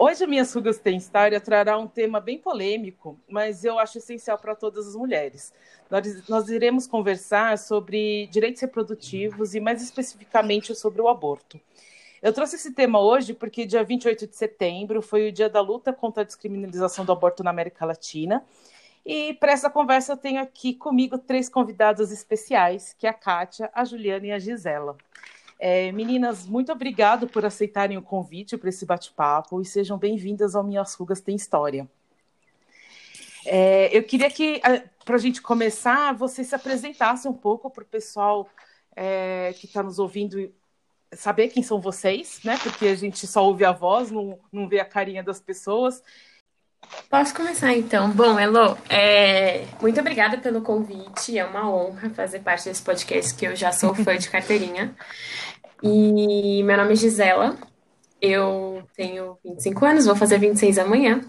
[0.00, 4.38] Hoje a Minhas Rugas Tem História trará um tema bem polêmico, mas eu acho essencial
[4.38, 5.52] para todas as mulheres.
[5.90, 11.60] Nós, nós iremos conversar sobre direitos reprodutivos e mais especificamente sobre o aborto.
[12.22, 15.92] Eu trouxe esse tema hoje porque dia 28 de setembro foi o dia da luta
[15.92, 18.44] contra a descriminalização do aborto na América Latina.
[19.04, 23.68] E para essa conversa eu tenho aqui comigo três convidadas especiais, que é a Kátia,
[23.74, 24.96] a Juliana e a Gisela.
[25.58, 30.62] É, meninas, muito obrigado por aceitarem o convite para esse bate-papo e sejam bem-vindas ao
[30.62, 31.88] Minhas Rugas Tem História.
[33.44, 34.60] É, eu queria que,
[35.04, 38.48] para a gente começar, você se apresentasse um pouco para o pessoal
[38.94, 40.52] é, que está nos ouvindo
[41.12, 42.56] saber quem são vocês, né?
[42.62, 46.02] Porque a gente só ouve a voz, não, não vê a carinha das pessoas.
[47.10, 48.10] Posso começar então?
[48.10, 49.64] Bom, Elo, é...
[49.80, 51.38] muito obrigada pelo convite.
[51.38, 54.94] É uma honra fazer parte desse podcast que eu já sou fã de carteirinha.
[55.82, 57.56] E meu nome é Gisela,
[58.20, 61.20] eu tenho 25 anos, vou fazer 26 amanhã.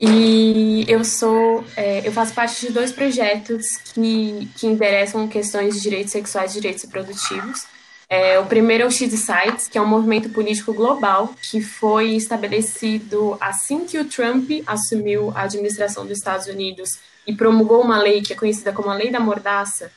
[0.00, 5.80] E eu sou, é, eu faço parte de dois projetos que, que interessam questões de
[5.80, 7.66] direitos sexuais e direitos reprodutivos.
[8.10, 12.12] É, o primeiro é o X Sites, que é um movimento político global que foi
[12.12, 18.22] estabelecido assim que o Trump assumiu a administração dos Estados Unidos e promulgou uma lei
[18.22, 19.92] que é conhecida como a Lei da Mordaça,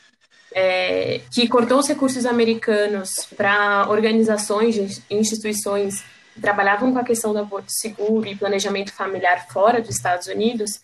[0.54, 4.76] é, que cortou os recursos americanos para organizações
[5.10, 9.96] e instituições que trabalhavam com a questão do aborto seguro e planejamento familiar fora dos
[9.96, 10.82] Estados Unidos.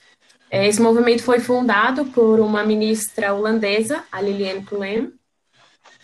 [0.49, 5.11] É, esse movimento foi fundado por uma ministra holandesa, a Liliane Poulin,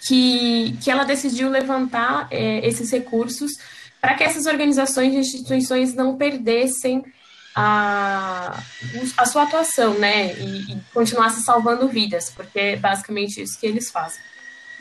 [0.07, 3.51] que, que ela decidiu levantar é, esses recursos
[4.01, 7.03] para que essas organizações e instituições não perdessem
[7.55, 8.59] a,
[9.17, 13.91] a sua atuação, né, e, e continuasse salvando vidas, porque é basicamente isso que eles
[13.91, 14.21] fazem.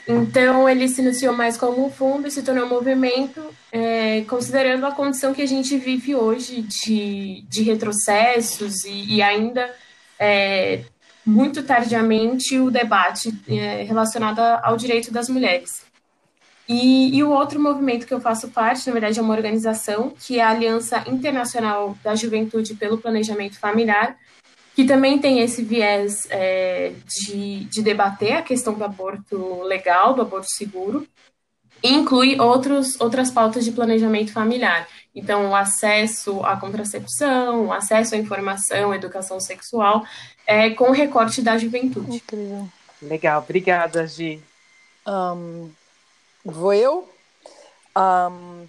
[0.08, 4.84] Então, ele se iniciou mais como um fundo e se tornou um movimento, é, considerando
[4.84, 9.72] a condição que a gente vive hoje de, de retrocessos e, e ainda,
[10.18, 10.80] é,
[11.24, 15.84] muito tardiamente, o debate é, relacionado ao direito das mulheres.
[16.68, 20.38] E, e, o outro movimento que eu faço parte, na verdade, é uma organização, que
[20.38, 24.16] é a Aliança Internacional da Juventude pelo Planejamento Familiar,
[24.74, 30.22] que também tem esse viés é, de, de debater a questão do aborto legal, do
[30.22, 31.06] aborto seguro,
[31.82, 34.86] e inclui outros, outras pautas de planejamento familiar.
[35.14, 40.06] Então, o acesso à contracepção, o acesso à informação, à educação sexual,
[40.46, 42.16] é, com recorte da juventude.
[42.16, 42.68] Incrível.
[43.00, 44.42] Legal, obrigada, Gi.
[45.06, 45.70] Um,
[46.44, 47.08] Vou eu?
[47.96, 48.66] Um,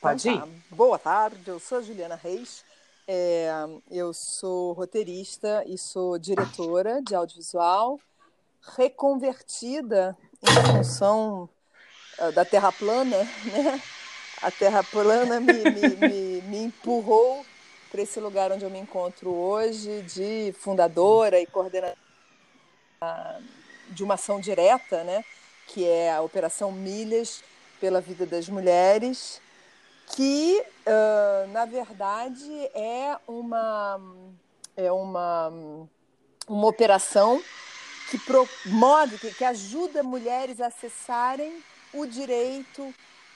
[0.00, 0.46] Pode então, tá.
[0.46, 0.74] ir.
[0.74, 2.64] Boa tarde, eu sou a Juliana Reis.
[3.06, 3.50] É,
[3.90, 8.00] eu sou roteirista e sou diretora de audiovisual,
[8.76, 11.48] reconvertida em função
[12.18, 13.82] uh, da Terra plana, né?
[14.44, 17.46] A Terra plana me, me, me, me empurrou
[17.90, 21.96] para esse lugar onde eu me encontro hoje, de fundadora e coordenadora
[23.88, 25.24] de uma ação direta, né?
[25.66, 27.42] que é a Operação Milhas
[27.80, 29.40] pela Vida das Mulheres,
[30.14, 33.98] que, uh, na verdade, é uma,
[34.76, 35.50] é uma,
[36.46, 37.42] uma operação
[38.10, 42.94] que promove, que, que ajuda mulheres a acessarem o direito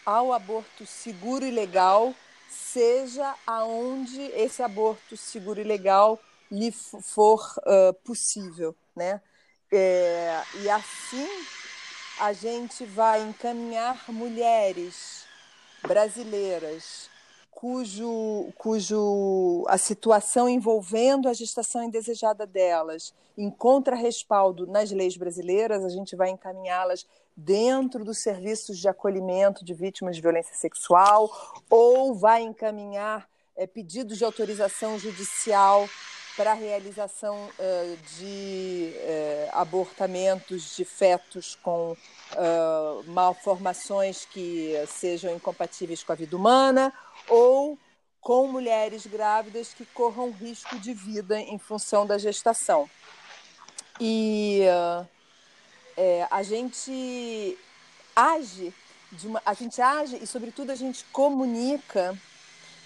[0.08, 2.14] ao aborto seguro e legal,
[2.48, 6.19] seja aonde esse aborto seguro e legal
[6.50, 9.20] lhe for uh, possível, né?
[9.70, 11.28] É, e assim
[12.20, 15.26] a gente vai encaminhar mulheres
[15.86, 17.10] brasileiras
[17.50, 25.90] cujo, cujo a situação envolvendo a gestação indesejada delas encontra respaldo nas leis brasileiras, a
[25.90, 27.06] gente vai encaminhá-las
[27.40, 31.31] dentro dos serviços de acolhimento de vítimas de violência sexual
[31.70, 35.88] ou vai encaminhar é, pedidos de autorização judicial
[36.37, 46.12] para realização uh, de uh, abortamentos de fetos com uh, malformações que sejam incompatíveis com
[46.12, 46.93] a vida humana
[47.29, 47.79] ou
[48.20, 52.88] com mulheres grávidas que corram risco de vida em função da gestação.
[54.00, 54.62] E
[55.99, 57.59] é, a gente
[58.15, 58.73] age,
[59.25, 62.17] uma, a gente age e, sobretudo, a gente comunica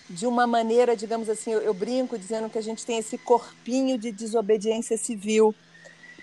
[0.08, 3.98] de uma maneira, digamos assim, eu, eu, brinco dizendo que a gente tem esse corpinho
[3.98, 5.54] de desobediência civil,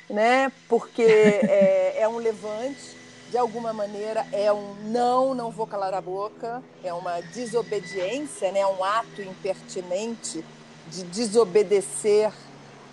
[0.09, 0.51] né?
[0.67, 1.03] Porque
[1.47, 2.97] é, é um levante,
[3.29, 8.65] de alguma maneira é um não, não vou calar a boca, é uma desobediência, né?
[8.65, 10.43] um ato impertinente
[10.87, 12.33] de desobedecer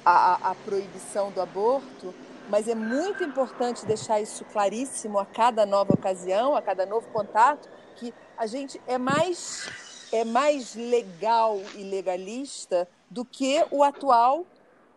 [0.04, 2.14] a, a, proibição do aborto,
[2.48, 7.68] mas é muito importante deixar isso claríssimo a cada nova ocasião, a cada novo contato,
[7.96, 9.68] que a gente é mais
[10.12, 14.46] é mais legal e legalista do que o atual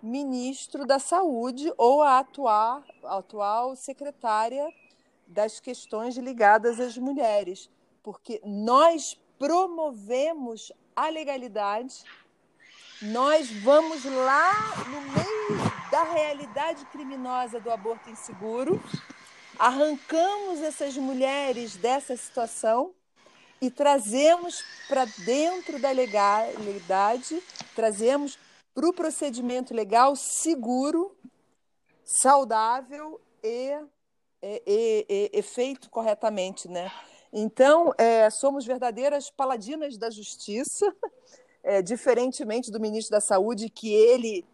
[0.03, 4.71] ministro da Saúde ou a atual, a atual secretária
[5.25, 7.69] das questões ligadas às mulheres,
[8.03, 12.03] porque nós promovemos a legalidade
[13.01, 14.51] nós vamos lá
[14.89, 15.58] no meio
[15.99, 18.81] da realidade criminosa do aborto inseguro,
[19.57, 22.93] arrancamos essas mulheres dessa situação
[23.61, 27.43] e trazemos para dentro da legalidade,
[27.75, 28.39] trazemos
[28.73, 31.13] para o procedimento legal seguro,
[32.05, 33.73] saudável e,
[34.41, 36.89] e, e, e feito corretamente, né?
[37.33, 40.95] Então, é, somos verdadeiras paladinas da justiça
[41.61, 44.45] é, diferentemente do ministro da Saúde, que ele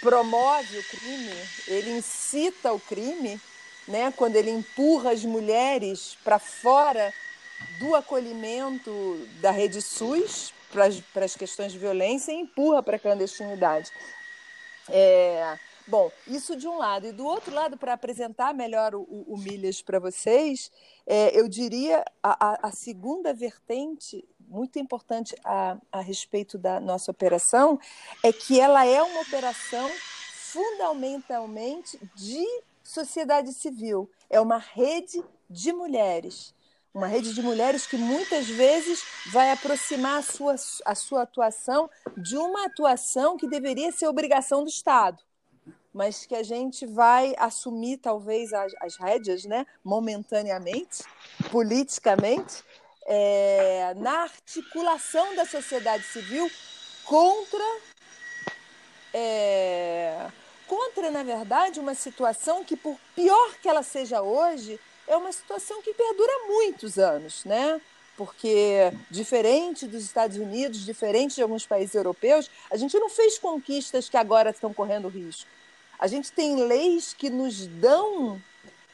[0.00, 1.34] promove o crime,
[1.66, 3.40] ele incita o crime,
[3.86, 7.12] né, quando ele empurra as mulheres para fora
[7.78, 10.52] do acolhimento da rede SUS
[11.12, 13.90] para as questões de violência e empurra para a clandestinidade.
[14.88, 15.58] É,
[15.90, 17.06] bom, isso de um lado.
[17.06, 20.70] E do outro lado, para apresentar melhor o, o Milhas para vocês,
[21.06, 27.78] é, eu diria a, a, segunda vertente muito importante a, a respeito da nossa operação
[28.22, 29.90] é que ela é uma operação
[30.52, 32.46] fundamentalmente de
[32.82, 34.08] sociedade civil.
[34.28, 36.54] É uma rede de mulheres.
[36.92, 42.36] Uma rede de mulheres que muitas vezes vai aproximar a sua, a sua atuação de
[42.36, 45.22] uma atuação que deveria ser obrigação do Estado,
[45.92, 51.02] mas que a gente vai assumir talvez as, as rédeas, né, momentaneamente,
[51.50, 52.62] politicamente,
[53.06, 56.48] é, na articulação da sociedade civil
[57.04, 57.64] contra,
[59.12, 60.28] é,
[60.68, 64.78] contra, na verdade, uma situação que, por pior que ela seja hoje,
[65.08, 67.80] é uma situação que perdura muitos anos, né?
[68.16, 74.08] Porque, diferente dos Estados Unidos, diferente de alguns países europeus, a gente não fez conquistas
[74.08, 75.50] que agora estão correndo risco.
[76.00, 78.40] A gente tem leis que nos dão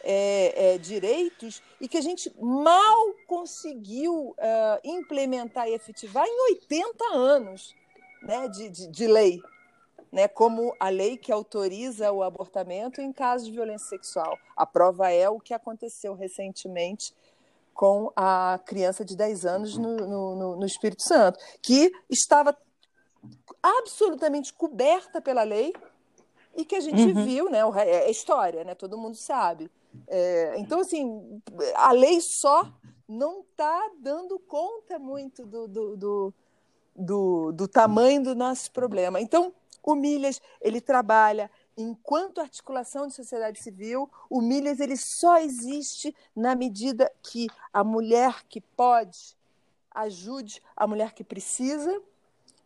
[0.03, 7.05] é, é, direitos e que a gente mal conseguiu uh, implementar e efetivar em 80
[7.14, 7.76] anos
[8.23, 9.41] né, de, de, de lei,
[10.11, 14.37] né, como a lei que autoriza o abortamento em caso de violência sexual.
[14.56, 17.14] A prova é o que aconteceu recentemente
[17.73, 22.56] com a criança de 10 anos no, no, no Espírito Santo, que estava
[23.62, 25.73] absolutamente coberta pela lei
[26.56, 27.25] e que a gente uhum.
[27.25, 27.61] viu, né?
[27.76, 28.75] É história, né?
[28.75, 29.70] Todo mundo sabe.
[30.08, 31.41] É, então, assim,
[31.75, 32.73] a lei só
[33.08, 36.35] não está dando conta muito do, do, do,
[36.94, 39.20] do, do tamanho do nosso problema.
[39.20, 46.14] Então, o Milhas, ele trabalha enquanto articulação de sociedade civil, o Milhas ele só existe
[46.35, 49.37] na medida que a mulher que pode
[49.91, 52.03] ajude a mulher que precisa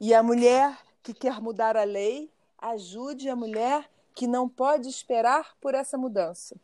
[0.01, 5.56] e a mulher que quer mudar a lei ajude a mulher que não pode esperar
[5.60, 6.56] por essa mudança.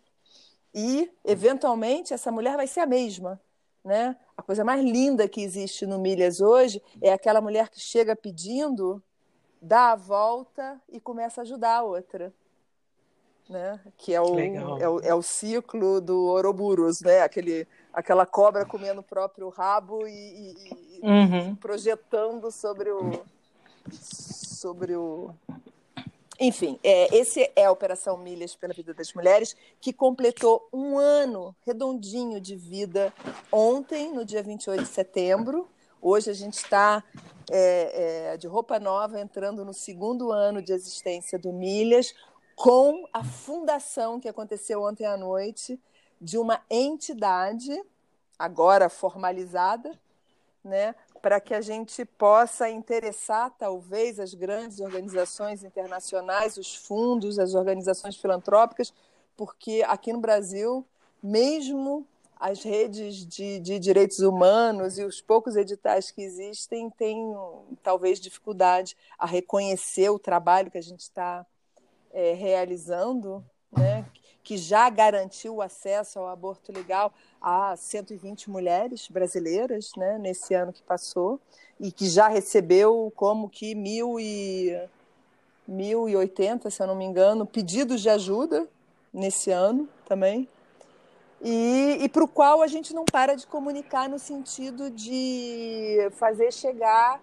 [0.74, 3.40] E, eventualmente, essa mulher vai ser a mesma.
[3.82, 4.16] Né?
[4.36, 9.02] A coisa mais linda que existe no Milhas hoje é aquela mulher que chega pedindo,
[9.62, 12.34] dá a volta e começa a ajudar a outra.
[13.48, 13.80] Né?
[13.96, 17.20] Que é o, é o, é o, ciclo do Ouroboros, né?
[17.20, 21.54] Aquele, aquela cobra comendo o próprio rabo e, e, e uhum.
[21.54, 23.24] projetando sobre o,
[23.88, 25.32] sobre o,
[26.38, 31.56] enfim, é, esse é a Operação Milhas pela Vida das Mulheres, que completou um ano
[31.66, 33.12] redondinho de vida
[33.50, 35.66] ontem, no dia 28 de setembro.
[36.00, 37.02] Hoje a gente está
[37.50, 42.14] é, é, de roupa nova, entrando no segundo ano de existência do Milhas,
[42.54, 45.80] com a fundação que aconteceu ontem à noite
[46.20, 47.82] de uma entidade,
[48.38, 49.98] agora formalizada,
[50.62, 50.94] né,
[51.26, 58.14] para que a gente possa interessar, talvez, as grandes organizações internacionais, os fundos, as organizações
[58.16, 58.94] filantrópicas,
[59.36, 60.86] porque aqui no Brasil,
[61.20, 62.06] mesmo
[62.38, 67.34] as redes de, de direitos humanos e os poucos editais que existem têm,
[67.82, 71.44] talvez, dificuldade a reconhecer o trabalho que a gente está
[72.12, 73.44] é, realizando,
[73.76, 74.06] né?
[74.46, 77.12] Que já garantiu o acesso ao aborto legal
[77.42, 81.40] a 120 mulheres brasileiras né, nesse ano que passou,
[81.80, 84.80] e que já recebeu como que mil e
[85.66, 88.68] 1080, se eu não me engano, pedidos de ajuda
[89.12, 90.48] nesse ano também.
[91.42, 96.52] E, e para o qual a gente não para de comunicar no sentido de fazer
[96.52, 97.20] chegar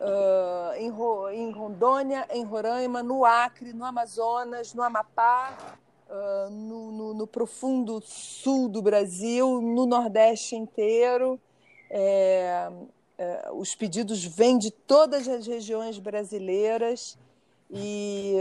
[0.00, 0.86] uh, em,
[1.42, 5.76] em, Rondônia, em Roraima, no Acre, no Amazonas, no Amapá,
[6.08, 11.40] uh, no, no, no, profundo sul do Brasil, no Nordeste inteiro.
[11.90, 12.70] É,
[13.16, 17.18] é, os pedidos vêm de todas as regiões brasileiras.
[17.70, 18.36] E,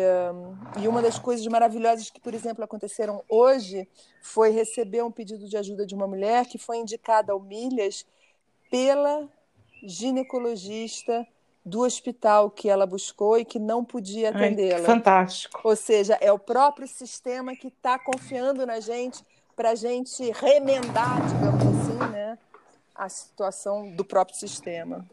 [0.81, 3.85] e, uma das coisas maravilhosas que, por exemplo, aconteceram hoje
[4.21, 8.05] foi receber um pedido de ajuda de uma mulher que foi indicada ao Milhas
[8.71, 9.27] pela
[9.83, 11.27] ginecologista
[11.67, 14.85] do hospital que ela buscou e que não podia atendê-la.
[14.85, 15.59] Fantástico.
[15.63, 19.23] Ou seja, é o próprio sistema que está confiando na gente
[19.55, 22.37] para a gente remendar, digamos assim, né,
[22.95, 25.05] a situação do próprio sistema.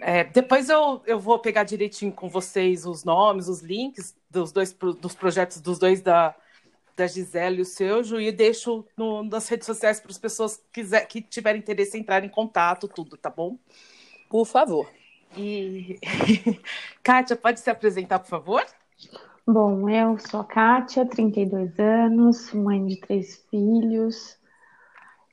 [0.00, 4.72] É, depois eu, eu vou pegar direitinho com vocês os nomes, os links dos dois
[4.72, 6.34] dos projetos dos dois da,
[6.96, 10.56] da Gisele e o seu, Ju, e deixo no, nas redes sociais para as pessoas
[10.56, 13.56] que, quiser, que tiverem interesse em entrar em contato, tudo, tá bom?
[14.28, 14.88] Por favor.
[15.36, 15.98] E
[17.02, 18.64] Kátia, pode se apresentar, por favor?
[19.46, 24.38] Bom, eu sou a Kátia, 32 anos, mãe de três filhos,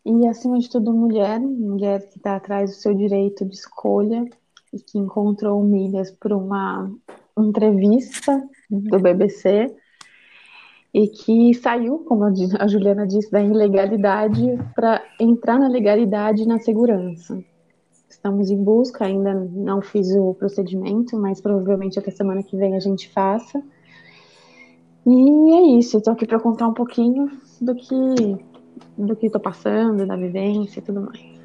[0.05, 4.23] e acima de tudo mulher, mulher que está atrás do seu direito de escolha
[4.71, 6.89] e que encontrou milhas por uma
[7.37, 9.75] entrevista do BBC
[10.93, 16.59] e que saiu, como a Juliana disse, da ilegalidade para entrar na legalidade e na
[16.59, 17.43] segurança.
[18.09, 22.79] Estamos em busca, ainda não fiz o procedimento, mas provavelmente até semana que vem a
[22.79, 23.61] gente faça.
[25.05, 27.29] E é isso, estou aqui para contar um pouquinho
[27.61, 28.55] do que
[28.97, 31.35] do que estou passando, da vivência e tudo mais.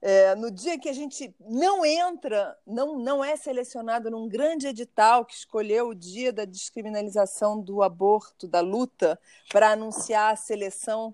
[0.00, 5.24] É, no dia que a gente não entra, não, não é selecionado num grande edital
[5.24, 9.18] que escolheu o dia da descriminalização do aborto, da luta,
[9.50, 11.12] para anunciar a seleção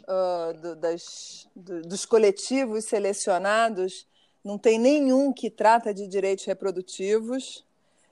[0.00, 4.06] uh, do, das, do, dos coletivos selecionados,
[4.44, 7.64] não tem nenhum que trata de direitos reprodutivos.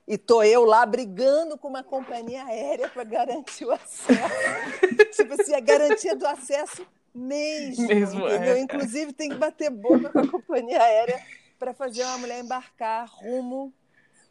[0.06, 4.08] E tô eu lá brigando com uma companhia aérea para garantir o acesso.
[5.14, 6.84] tipo assim, a garantia do acesso
[7.14, 7.86] mesmo.
[7.86, 8.54] mesmo entendeu?
[8.54, 8.60] É.
[8.60, 11.20] Inclusive, tem que bater boca com a companhia aérea
[11.58, 13.72] para fazer uma mulher embarcar rumo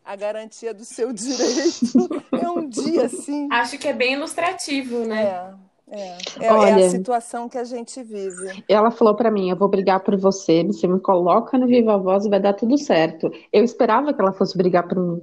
[0.03, 2.09] à garantia do seu direito.
[2.31, 3.47] É um dia assim.
[3.51, 5.23] Acho que é bem ilustrativo, né?
[5.23, 5.68] É.
[5.91, 8.63] É, é, Olha, é a situação que a gente vive.
[8.69, 12.25] Ela falou para mim: eu vou brigar por você, você me coloca no Viva Voz
[12.25, 13.31] e vai dar tudo certo.
[13.51, 15.21] Eu esperava que ela fosse brigar por mim.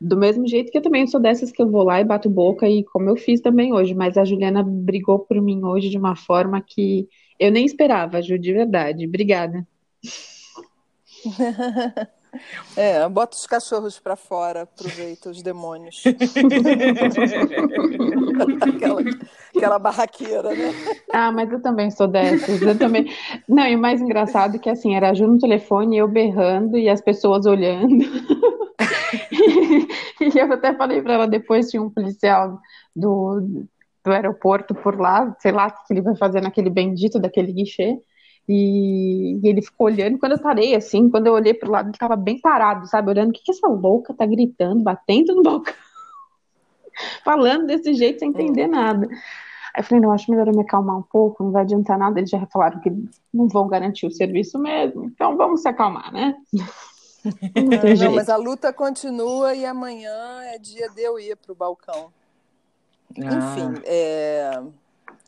[0.00, 2.68] Do mesmo jeito que eu também sou dessas que eu vou lá e bato boca,
[2.68, 6.14] e como eu fiz também hoje, mas a Juliana brigou por mim hoje de uma
[6.14, 9.06] forma que eu nem esperava, Ju, de verdade.
[9.06, 9.66] Obrigada.
[12.76, 16.04] É, bota os cachorros para fora, aproveita os demônios.
[18.60, 19.02] aquela,
[19.56, 20.72] aquela barraqueira, né?
[21.12, 22.60] Ah, mas eu também sou dessas.
[22.62, 23.12] Eu também.
[23.48, 26.78] Não, e o mais engraçado é que assim, era a Ju no telefone, eu berrando
[26.78, 28.04] e as pessoas olhando.
[30.20, 32.58] e eu até falei para ela depois tinha um policial
[32.94, 33.40] do,
[34.04, 37.98] do aeroporto por lá, sei lá o que ele vai fazer naquele bendito daquele guichê.
[38.48, 40.18] E, e, ele ficou olhando.
[40.18, 43.10] Quando eu parei, assim, quando eu olhei pro lado, ele tava bem parado, sabe?
[43.10, 45.74] Olhando, o que, que essa louca tá gritando, batendo no balcão,
[47.22, 49.06] falando desse jeito sem entender nada.
[49.74, 52.18] Aí eu falei, não, acho melhor eu me acalmar um pouco, não vai adiantar nada.
[52.18, 52.90] Eles já falaram que
[53.32, 56.34] não vão garantir o serviço mesmo, então vamos se acalmar, né?
[57.24, 62.12] Não, não, mas a luta continua e amanhã é dia de eu ir pro balcão.
[63.20, 63.34] Ah.
[63.34, 64.62] Enfim, é,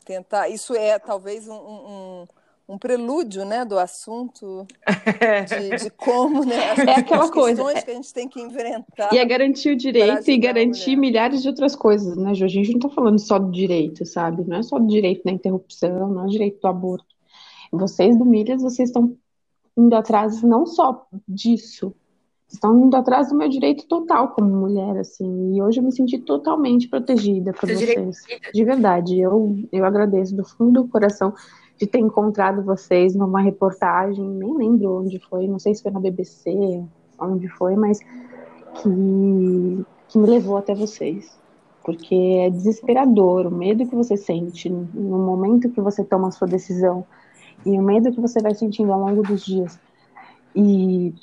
[0.05, 0.47] tentar.
[0.47, 2.27] Isso é talvez um, um
[2.71, 4.65] um prelúdio né, do assunto,
[5.49, 9.09] de, de como, né, as, é aquela coisa é que a gente tem que enfrentar.
[9.11, 12.45] E é garantir o direito e garantir milhares de outras coisas, né, Ju?
[12.45, 14.45] A gente não está falando só do direito, sabe?
[14.47, 17.13] Não é só do direito da interrupção, não é o direito do aborto.
[17.73, 19.17] Vocês do Milhas, vocês estão
[19.77, 21.93] indo atrás não só disso,
[22.47, 25.55] estão indo atrás do meu direito total como mulher, assim.
[25.55, 28.17] E hoje eu me senti totalmente protegida por vocês.
[28.53, 31.33] De verdade, eu, eu agradeço do fundo do coração
[31.81, 35.99] de ter encontrado vocês numa reportagem, nem lembro onde foi, não sei se foi na
[35.99, 36.85] BBC,
[37.19, 41.35] onde foi, mas que, que me levou até vocês.
[41.83, 46.47] Porque é desesperador o medo que você sente no momento que você toma a sua
[46.47, 47.03] decisão
[47.65, 49.79] e o medo que você vai sentindo ao longo dos dias.
[50.55, 51.15] E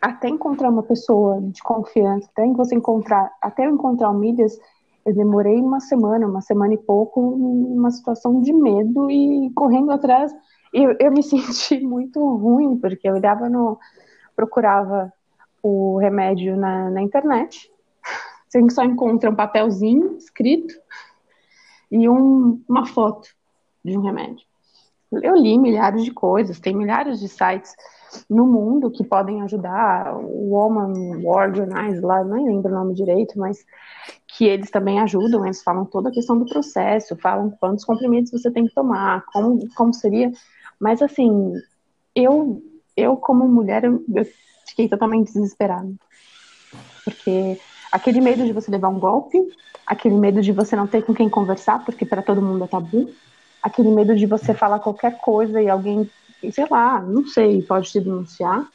[0.00, 4.56] até encontrar uma pessoa de confiança, até você encontrar, até encontrar o Milhas,
[5.06, 10.34] eu demorei uma semana, uma semana e pouco, numa situação de medo e correndo atrás.
[10.74, 13.78] Eu, eu me senti muito ruim, porque eu olhava no.
[14.34, 15.12] procurava
[15.62, 17.70] o remédio na, na internet.
[18.50, 20.74] Você só encontra um papelzinho escrito
[21.90, 23.28] e um, uma foto
[23.84, 24.44] de um remédio.
[25.22, 27.72] Eu li milhares de coisas, tem milhares de sites
[28.28, 33.64] no mundo que podem ajudar, o Woman Organize lá, nem lembro o nome direito, mas
[34.26, 38.50] que eles também ajudam, eles falam toda a questão do processo, falam quantos comprimidos você
[38.50, 40.30] tem que tomar, como, como seria,
[40.80, 41.52] mas assim,
[42.14, 42.62] eu,
[42.96, 44.26] eu como mulher, eu, eu
[44.68, 45.92] fiquei totalmente desesperada,
[47.04, 47.58] porque
[47.90, 49.38] aquele medo de você levar um golpe,
[49.86, 53.10] aquele medo de você não ter com quem conversar, porque para todo mundo é tabu,
[53.62, 56.08] aquele medo de você falar qualquer coisa e alguém,
[56.50, 58.66] sei lá, não sei, pode te denunciar.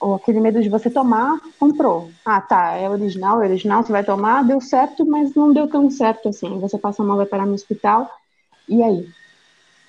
[0.00, 2.10] Ou aquele medo de você tomar, comprou.
[2.24, 5.90] Ah, tá, é original, é original, você vai tomar, deu certo, mas não deu tão
[5.90, 6.58] certo assim.
[6.60, 8.10] Você passa mal, vai parar no hospital,
[8.68, 9.08] e aí?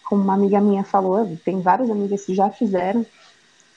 [0.07, 3.05] Como uma amiga minha falou, tem várias amigas que já fizeram,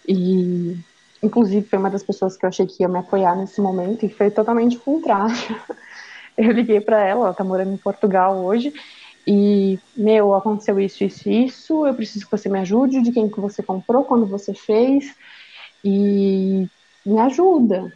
[0.07, 0.77] e
[1.23, 4.11] inclusive foi uma das pessoas que eu achei que ia me apoiar nesse momento, e
[4.11, 5.35] foi totalmente contrário.
[6.37, 8.73] Eu liguei para ela, ela tá morando em Portugal hoje,
[9.31, 13.39] e, meu, aconteceu isso, isso, isso, eu preciso que você me ajude, de quem que
[13.39, 15.15] você comprou, quando você fez,
[15.85, 16.67] e
[17.05, 17.93] me ajuda.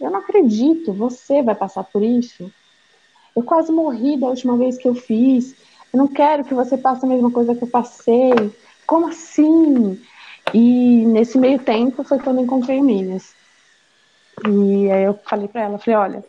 [0.00, 2.52] Eu não acredito, você vai passar por isso.
[3.36, 5.54] Eu quase morri da última vez que eu fiz.
[5.92, 8.32] Eu não quero que você passe a mesma coisa que eu passei.
[8.84, 10.02] Como assim?
[10.52, 13.36] E nesse meio tempo foi quando encontrei o Minas.
[14.44, 16.24] E aí eu falei para ela, falei, olha,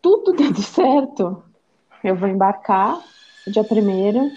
[0.00, 1.44] tudo dando certo,
[2.02, 3.00] eu vou embarcar
[3.46, 4.32] dia primeiro,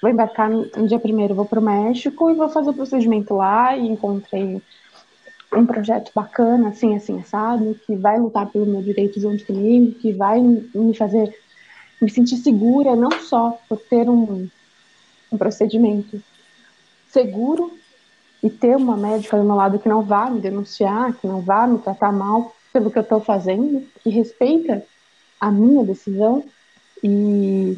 [0.00, 3.76] vou embarcar no dia primeiro, vou para o México e vou fazer o procedimento lá
[3.76, 4.62] e encontrei
[5.52, 10.12] um projeto bacana, assim, assim, sabe, que vai lutar pelo meu direito junto comigo, que
[10.12, 11.36] vai me fazer
[12.00, 14.48] me sentir segura, não só por ter um,
[15.30, 16.20] um procedimento
[17.08, 17.72] seguro
[18.42, 21.66] e ter uma médica do meu lado que não vá me denunciar, que não vá
[21.66, 24.84] me tratar mal pelo que eu estou fazendo, que respeita
[25.40, 26.42] a minha decisão,
[27.02, 27.76] e,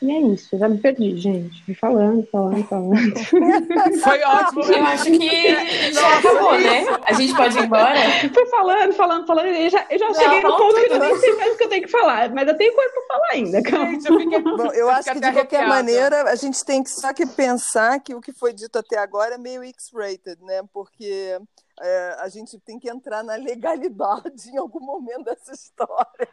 [0.00, 1.64] e é isso, já me perdi, gente.
[1.64, 3.18] Fui falando, falando, falando.
[4.00, 4.62] Foi ótimo.
[4.62, 6.86] Eu acho que já acabou, né?
[7.04, 7.98] A gente pode ir embora?
[8.32, 9.46] Fui falando, falando, falando.
[9.46, 11.68] Eu já, eu já cheguei no ponto que eu nem sei mais o que eu
[11.68, 13.62] tenho que falar, mas eu tenho coisa para falar ainda.
[13.62, 13.90] Calma.
[13.90, 15.68] Gente, eu, fiquei, Bom, eu acho que, de qualquer arrepiada.
[15.68, 19.34] maneira, a gente tem que só que pensar que o que foi dito até agora
[19.34, 20.62] é meio X-rated, né?
[20.72, 21.40] Porque
[21.80, 26.28] é, a gente tem que entrar na legalidade em algum momento dessa história.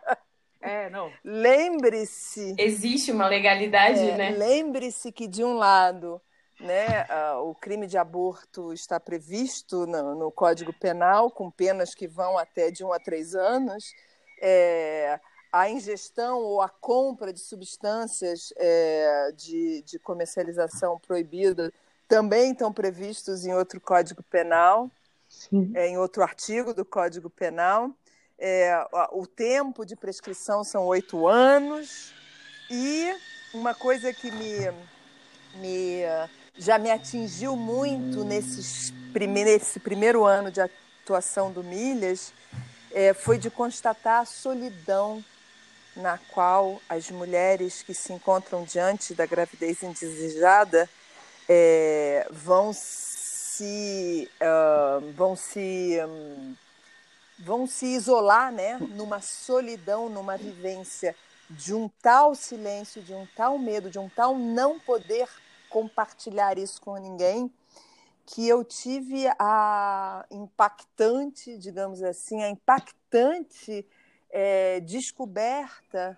[0.65, 1.11] É, não.
[1.23, 2.55] Lembre-se.
[2.57, 4.29] Existe uma legalidade, é, né?
[4.31, 6.21] Lembre-se que, de um lado,
[6.59, 12.07] né, uh, o crime de aborto está previsto no, no, Código Penal, com penas que
[12.07, 13.93] vão até de um a três anos.
[14.41, 15.19] É,
[15.51, 21.71] a ingestão ou a compra de substâncias é, de, de comercialização proibida
[22.07, 24.91] também estão previstos em outro Código Penal,
[25.73, 27.89] é, em outro artigo do Código Penal.
[28.37, 32.13] É, o tempo de prescrição são oito anos.
[32.69, 33.15] E
[33.53, 34.59] uma coisa que me,
[35.55, 36.01] me
[36.57, 42.33] já me atingiu muito nesses nesse primeiro ano de atuação do Milhas
[42.91, 45.23] é, foi de constatar a solidão
[45.95, 50.89] na qual as mulheres que se encontram diante da gravidez indesejada
[51.47, 56.55] é, vão se uh, vão se um,
[57.39, 61.15] vão se isolar, né, numa solidão, numa vivência
[61.49, 65.27] de um tal silêncio, de um tal medo, de um tal não poder
[65.69, 67.51] compartilhar isso com ninguém,
[68.25, 73.85] que eu tive a impactante, digamos assim, a impactante
[74.31, 76.17] é, descoberta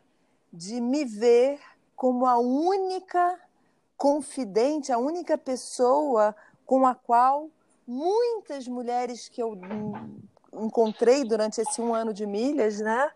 [0.54, 1.60] de me ver
[1.96, 3.40] como a única
[3.98, 7.50] confidente, a única pessoa com a qual
[7.86, 9.58] muitas mulheres que eu
[10.54, 13.12] encontrei durante esse um ano de milhas, né,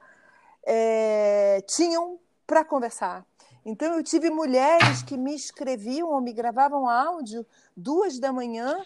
[0.64, 3.26] é, tinham para conversar.
[3.66, 7.46] Então eu tive mulheres que me escreviam ou me gravavam áudio
[7.78, 8.84] duas da manhã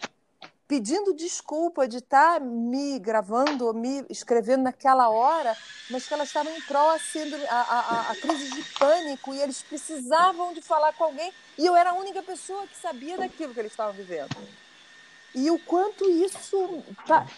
[0.68, 5.56] pedindo desculpa de estar tá me gravando ou me escrevendo naquela hora,
[5.90, 9.62] mas que elas estavam em pró sendo a, a, a, crise de pânico e eles
[9.62, 13.60] precisavam de falar com alguém e eu era a única pessoa que sabia daquilo que
[13.60, 14.36] eles estavam vivendo.
[15.36, 16.82] E o quanto isso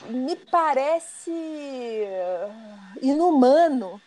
[0.08, 1.32] me parece
[3.02, 4.00] inumano,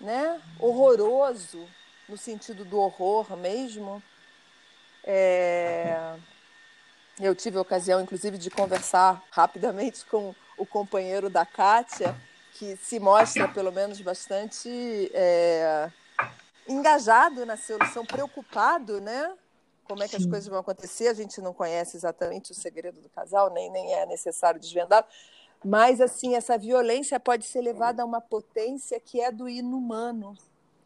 [0.00, 0.40] né?
[0.60, 1.68] horroroso,
[2.08, 4.00] no sentido do horror mesmo.
[5.02, 6.14] É...
[7.18, 12.14] Eu tive a ocasião, inclusive, de conversar rapidamente com o companheiro da Kátia,
[12.52, 15.90] que se mostra, pelo menos, bastante é...
[16.68, 19.32] engajado na solução, preocupado, né?
[19.84, 20.24] Como é que Sim.
[20.24, 21.08] as coisas vão acontecer.
[21.08, 25.06] A gente não conhece exatamente o segredo do casal, nem, nem é necessário desvendar.
[25.64, 30.34] Mas, assim, essa violência pode ser levada a uma potência que é do inumano,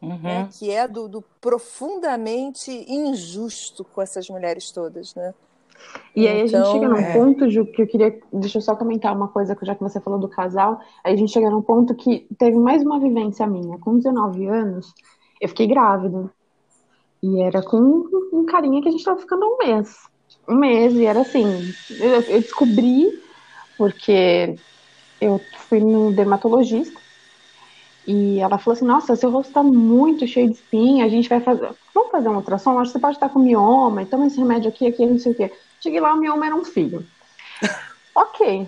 [0.01, 0.13] né?
[0.13, 0.21] uhum.
[0.21, 0.49] né?
[0.57, 5.33] que é do, do, profundamente injusto com essas mulheres todas, né?
[6.15, 7.13] E aí então, a gente chega num é...
[7.13, 8.19] ponto, Ju, que eu queria.
[8.33, 10.79] Deixa eu só comentar uma coisa, já que você falou do casal.
[11.03, 13.77] Aí a gente chega num ponto que teve mais uma vivência minha.
[13.77, 14.93] Com 19 anos,
[15.39, 16.29] eu fiquei grávida.
[17.21, 19.97] E era com um carinha que a gente tava ficando um mês.
[20.47, 21.73] Um mês, e era assim.
[21.99, 23.21] Eu, eu descobri,
[23.77, 24.55] porque
[25.19, 26.99] eu fui no dermatologista.
[28.07, 31.41] E ela falou assim: Nossa, seu rosto tá muito cheio de espinha, a gente vai
[31.41, 31.69] fazer.
[31.93, 32.79] Vamos fazer um ultrassom?
[32.79, 35.35] Acho que você pode estar com mioma, toma esse remédio aqui, aqui, não sei o
[35.35, 35.51] quê.
[35.81, 37.05] Cheguei lá, o mioma era um filho.
[38.15, 38.67] ok.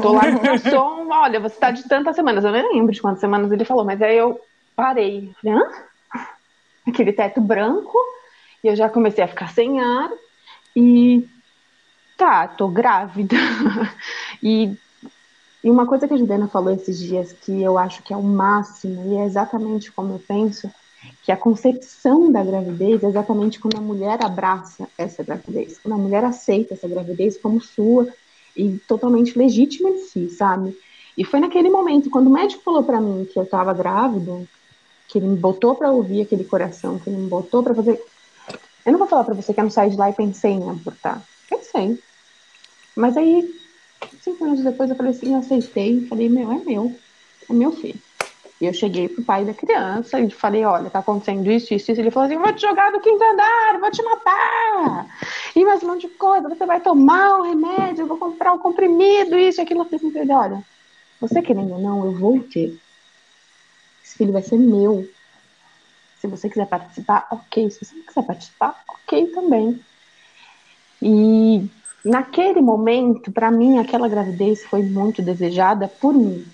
[0.00, 2.44] Tô lá no ultrassom, olha, você tá de tantas semanas.
[2.44, 4.40] Eu nem lembro de quantas semanas ele falou, mas aí eu
[4.74, 5.32] parei.
[5.42, 5.68] Falei, hã?
[6.86, 7.98] Aquele teto branco,
[8.62, 10.10] e eu já comecei a ficar sem ar.
[10.74, 11.26] E
[12.16, 13.36] tá, tô grávida.
[14.42, 14.76] e
[15.66, 18.22] e uma coisa que a Juliana falou esses dias que eu acho que é o
[18.22, 20.70] máximo, e é exatamente como eu penso,
[21.24, 25.98] que a concepção da gravidez é exatamente quando a mulher abraça essa gravidez, quando a
[25.98, 28.06] mulher aceita essa gravidez como sua
[28.56, 30.78] e totalmente legítima em si, sabe?
[31.18, 34.46] E foi naquele momento, quando o médico falou para mim que eu estava grávida,
[35.08, 38.02] que ele me botou para ouvir aquele coração, que ele me botou para fazer.
[38.84, 40.70] Eu não vou falar para você que eu não saí de lá e pensei em
[40.70, 41.22] abortar.
[41.48, 42.00] Pensei.
[42.94, 43.48] Mas aí
[44.20, 46.94] Cinco anos depois eu falei assim, eu aceitei, falei, meu, é meu,
[47.48, 47.98] é meu filho.
[48.60, 52.00] E eu cheguei pro pai da criança e falei, olha, tá acontecendo isso, isso, isso.
[52.00, 55.06] Ele falou assim, vou te jogar do quinto andar, vou te matar.
[55.54, 58.58] E mais um monte de coisa, você vai tomar o remédio, eu vou comprar o
[58.58, 59.86] comprimido, isso, aquilo.
[59.90, 60.64] Eu falei olha,
[61.20, 62.78] você querendo ou não, eu vou ter.
[64.16, 65.08] Filho vai ser meu.
[66.20, 67.70] Se você quiser participar, ok.
[67.70, 69.80] Se você não quiser participar, ok também.
[71.00, 71.68] E
[72.04, 76.44] naquele momento, para mim, aquela gravidez foi muito desejada por mim.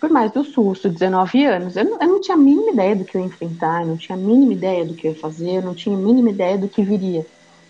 [0.00, 1.76] Por mais do susto, 19 anos.
[1.76, 4.16] Eu não, eu não tinha a mínima ideia do que eu ia enfrentar, não tinha
[4.16, 6.82] a mínima ideia do que eu ia fazer, não tinha a mínima ideia do que
[6.82, 7.24] viria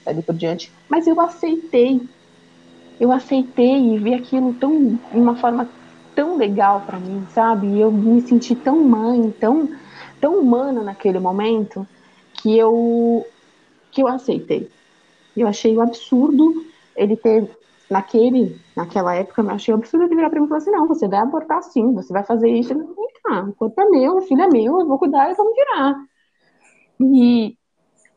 [0.05, 0.73] dali por diante.
[0.89, 2.01] Mas eu aceitei.
[2.99, 5.69] Eu aceitei e vi aquilo tão, de uma forma
[6.14, 7.66] tão legal para mim, sabe?
[7.66, 9.68] E eu me senti tão mãe, tão,
[10.20, 11.87] tão humana naquele momento,
[12.35, 13.27] que eu,
[13.90, 14.70] que eu aceitei.
[15.37, 16.64] Eu achei o absurdo
[16.96, 17.50] ele ter,
[17.90, 21.09] naquele, naquela época, eu achei absurdo ele virar para mim e falar assim, não, você
[21.09, 22.72] vai abortar sim, você vai fazer isso.
[22.72, 25.35] Eu falei, tá, o corpo é meu, o filho é meu, eu vou cuidar e
[25.35, 25.96] vamos virar.
[27.00, 27.57] E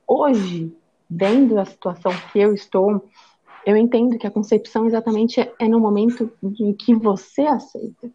[0.07, 0.75] hoje,
[1.10, 3.03] vendo a situação que eu estou,
[3.67, 8.10] eu entendo que a concepção exatamente é, é no momento em que você aceita,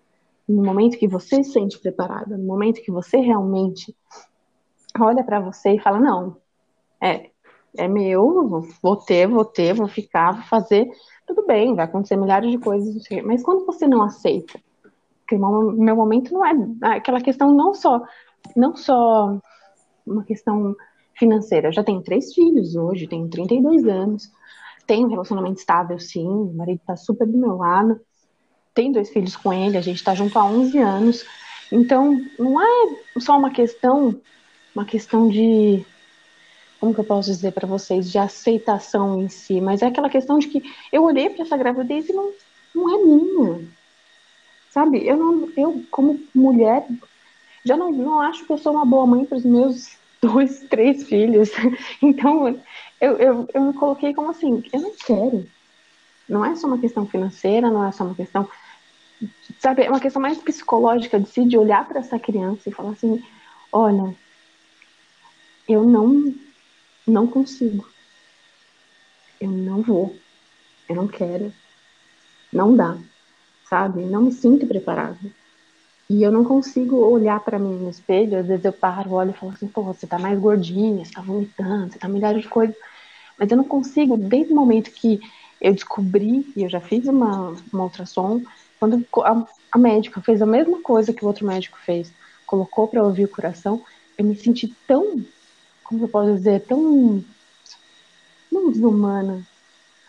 [0.49, 3.95] no momento que você se sente preparada, no momento que você realmente
[4.99, 6.39] olha para você e fala, não,
[6.99, 7.29] é,
[7.77, 10.89] é meu, vou ter, vou ter, vou ficar, vou fazer,
[11.27, 14.59] tudo bem, vai acontecer milhares de coisas, mas quando você não aceita,
[15.19, 18.01] porque meu momento não é aquela questão não só,
[18.57, 19.39] não só
[20.07, 20.75] uma questão
[21.15, 24.33] financeira, eu já tenho três filhos hoje, tenho 32 anos,
[24.87, 28.01] tenho um relacionamento estável, sim, o marido tá super do meu lado,
[28.75, 31.25] tenho dois filhos com ele, a gente tá junto há 11 anos,
[31.71, 34.21] então não é só uma questão,
[34.75, 35.85] uma questão de
[36.83, 40.41] como que eu posso dizer para vocês, de aceitação em si, mas é aquela questão
[40.41, 42.33] de que eu olhei para essa gravidez e não,
[42.75, 43.69] não é minha.
[44.69, 45.07] Sabe?
[45.07, 46.85] Eu, não, eu, como mulher,
[47.65, 51.05] já não, não acho que eu sou uma boa mãe para os meus dois, três
[51.05, 51.51] filhos.
[52.03, 52.59] Então,
[53.03, 55.45] eu, eu, eu me coloquei como assim: eu não quero.
[56.29, 58.49] Não é só uma questão financeira, não é só uma questão.
[59.59, 59.83] Sabe?
[59.83, 63.21] É uma questão mais psicológica de si, de olhar para essa criança e falar assim:
[63.73, 64.15] olha,
[65.69, 66.33] eu não
[67.05, 67.85] não consigo.
[69.41, 70.17] Eu não vou.
[70.89, 71.53] Eu não quero.
[72.53, 72.97] Não dá.
[73.69, 74.03] Sabe?
[74.05, 75.19] Não me sinto preparada.
[76.09, 78.39] E eu não consigo olhar para mim no espelho.
[78.39, 81.21] Às vezes eu paro, olho e falo assim: pô, você tá mais gordinha, você tá
[81.21, 82.77] vomitando, você tá milhares de coisas.
[83.43, 85.21] Mas eu não consigo, desde o momento que
[85.61, 88.41] eu descobri, e eu já fiz uma, uma ultrassom,
[88.79, 92.13] quando a, a médica fez a mesma coisa que o outro médico fez,
[92.47, 93.83] colocou para ouvir o coração,
[94.17, 95.25] eu me senti tão
[95.83, 97.21] como eu posso dizer, tão
[98.51, 99.45] não desumana.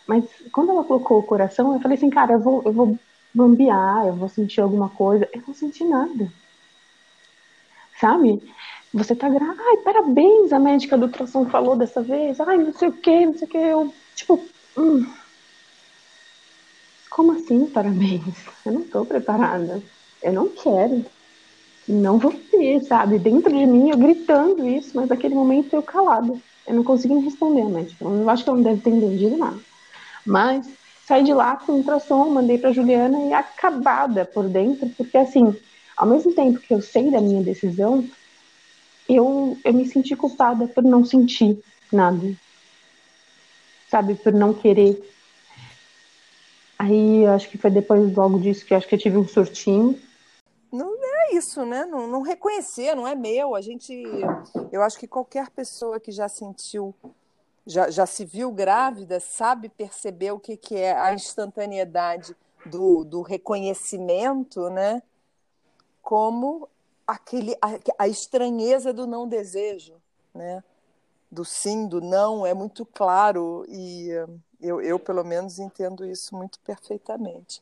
[0.07, 2.99] Mas quando ela colocou o coração, eu falei assim, cara, eu vou, eu vou
[3.33, 5.27] bambear, eu vou sentir alguma coisa.
[5.33, 6.31] Eu não senti nada.
[8.03, 8.43] Sabe?
[8.93, 9.63] Você tá grávida.
[9.65, 12.37] Ai, parabéns, a médica do ultrassom falou dessa vez.
[12.41, 13.57] Ai, não sei o que, não sei o que.
[13.57, 14.43] Eu, tipo,
[14.77, 15.05] hum.
[17.09, 18.21] como assim, parabéns?
[18.65, 19.81] Eu não tô preparada.
[20.21, 21.05] Eu não quero
[21.87, 23.19] não vou ter, sabe?
[23.19, 26.33] Dentro de mim, eu gritando isso, mas naquele momento eu calada.
[26.67, 28.03] Eu não consegui responder a médica.
[28.03, 29.59] Eu acho que ela não deve ter entendido nada.
[30.25, 30.69] Mas
[31.05, 35.55] saí de lá com ultrassom, mandei para Juliana e acabada por dentro, porque assim,
[35.95, 38.07] ao mesmo tempo que eu sei da minha decisão,
[39.07, 42.35] eu, eu me senti culpada por não sentir nada,
[43.89, 45.01] sabe, por não querer.
[46.79, 49.99] Aí acho que foi depois logo disso que acho que eu tive um surtinho.
[50.71, 51.85] Não é isso, né?
[51.85, 53.55] Não, não reconhecer, não é meu.
[53.55, 53.93] A gente,
[54.71, 56.93] eu acho que qualquer pessoa que já sentiu
[57.65, 63.21] já, já se viu grávida, sabe perceber o que, que é a instantaneidade do, do
[63.21, 65.01] reconhecimento, né?
[66.03, 66.69] Como
[67.07, 69.95] aquele, a, a estranheza do não desejo,
[70.35, 70.63] né?
[71.31, 74.09] Do sim, do não, é muito claro e
[74.61, 77.59] eu, eu pelo menos entendo isso muito perfeitamente.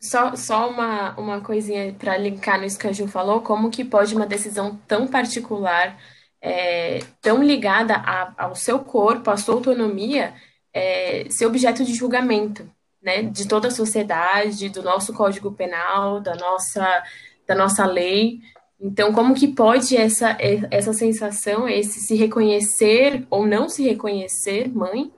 [0.00, 4.14] Só, só uma, uma coisinha para linkar nisso que a Ju falou, como que pode
[4.14, 5.98] uma decisão tão particular
[6.40, 10.34] é, tão ligada a, ao seu corpo, à sua autonomia,
[10.72, 12.70] é, ser objeto de julgamento,
[13.02, 17.02] né, de toda a sociedade, do nosso Código Penal, da nossa,
[17.46, 18.40] da nossa lei.
[18.80, 20.36] Então, como que pode essa,
[20.70, 25.10] essa sensação, esse se reconhecer ou não se reconhecer mãe,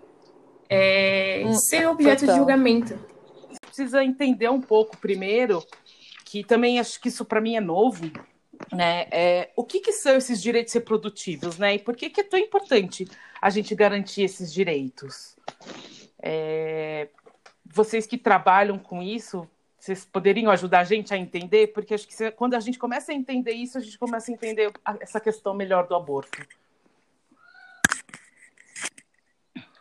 [0.69, 2.35] é, hum, ser objeto total.
[2.35, 2.99] de julgamento?
[3.61, 5.65] Precisa entender um pouco primeiro,
[6.25, 8.11] que também acho que isso para mim é novo,
[8.73, 9.07] né?
[9.11, 11.77] É, o que, que, são esses direitos reprodutivos, né?
[11.77, 13.09] E por que, que é tão importante
[13.41, 15.37] a gente garantir esses direitos?
[16.21, 17.09] É,
[17.65, 19.49] vocês que trabalham com isso,
[19.89, 21.69] vocês poderiam ajudar a gente a entender?
[21.69, 24.71] Porque acho que quando a gente começa a entender isso, a gente começa a entender
[25.01, 26.47] essa questão melhor do aborto.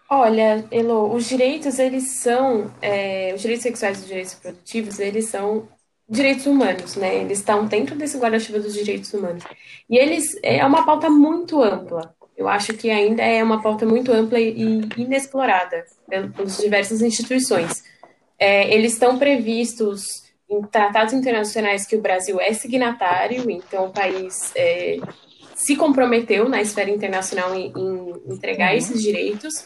[0.10, 5.26] Olha, Elo, os direitos, eles são, é, os direitos sexuais e os direitos reprodutivos, eles
[5.26, 5.67] são
[6.08, 7.17] direitos humanos, né?
[7.17, 9.43] Eles estão dentro desse guarda-chuva dos direitos humanos.
[9.89, 12.15] E eles é uma pauta muito ampla.
[12.38, 17.84] Eu acho que ainda é uma pauta muito ampla e inexplorada pelas diversas instituições.
[18.39, 20.04] É, eles estão previstos
[20.50, 24.97] em tratados internacionais que o Brasil é signatário, então o país é,
[25.56, 28.78] se comprometeu na esfera internacional em, em entregar uhum.
[28.78, 29.65] esses direitos.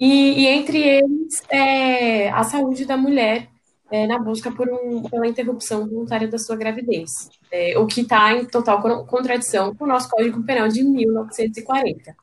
[0.00, 3.48] E, e entre eles, é, a saúde da mulher
[3.90, 7.10] é, na busca por um, pela interrupção voluntária da sua gravidez,
[7.50, 12.14] é, o que está em total contradição com o nosso Código Penal de 1940.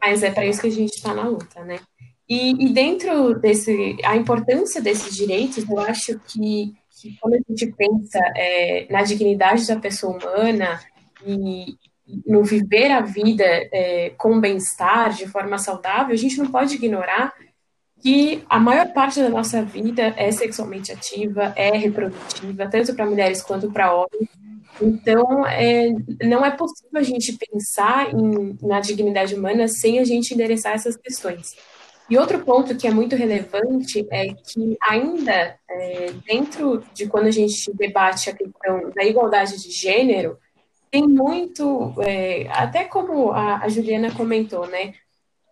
[0.00, 1.78] Mas é para isso que a gente está na luta, né?
[2.30, 7.66] E, e, dentro desse, a importância desses direitos, eu acho que, que quando a gente
[7.72, 10.80] pensa é, na dignidade da pessoa humana
[11.26, 11.74] e,
[12.24, 17.34] no viver a vida é, com bem-estar, de forma saudável, a gente não pode ignorar
[18.00, 23.42] que a maior parte da nossa vida é sexualmente ativa, é reprodutiva, tanto para mulheres
[23.42, 24.30] quanto para homens.
[24.80, 25.88] Então, é,
[26.22, 30.96] não é possível a gente pensar em, na dignidade humana sem a gente endereçar essas
[30.96, 31.56] questões.
[32.10, 37.30] E outro ponto que é muito relevante é que ainda é, dentro de quando a
[37.30, 40.36] gente debate a questão da igualdade de gênero,
[40.90, 44.94] tem muito, é, até como a, a Juliana comentou, né?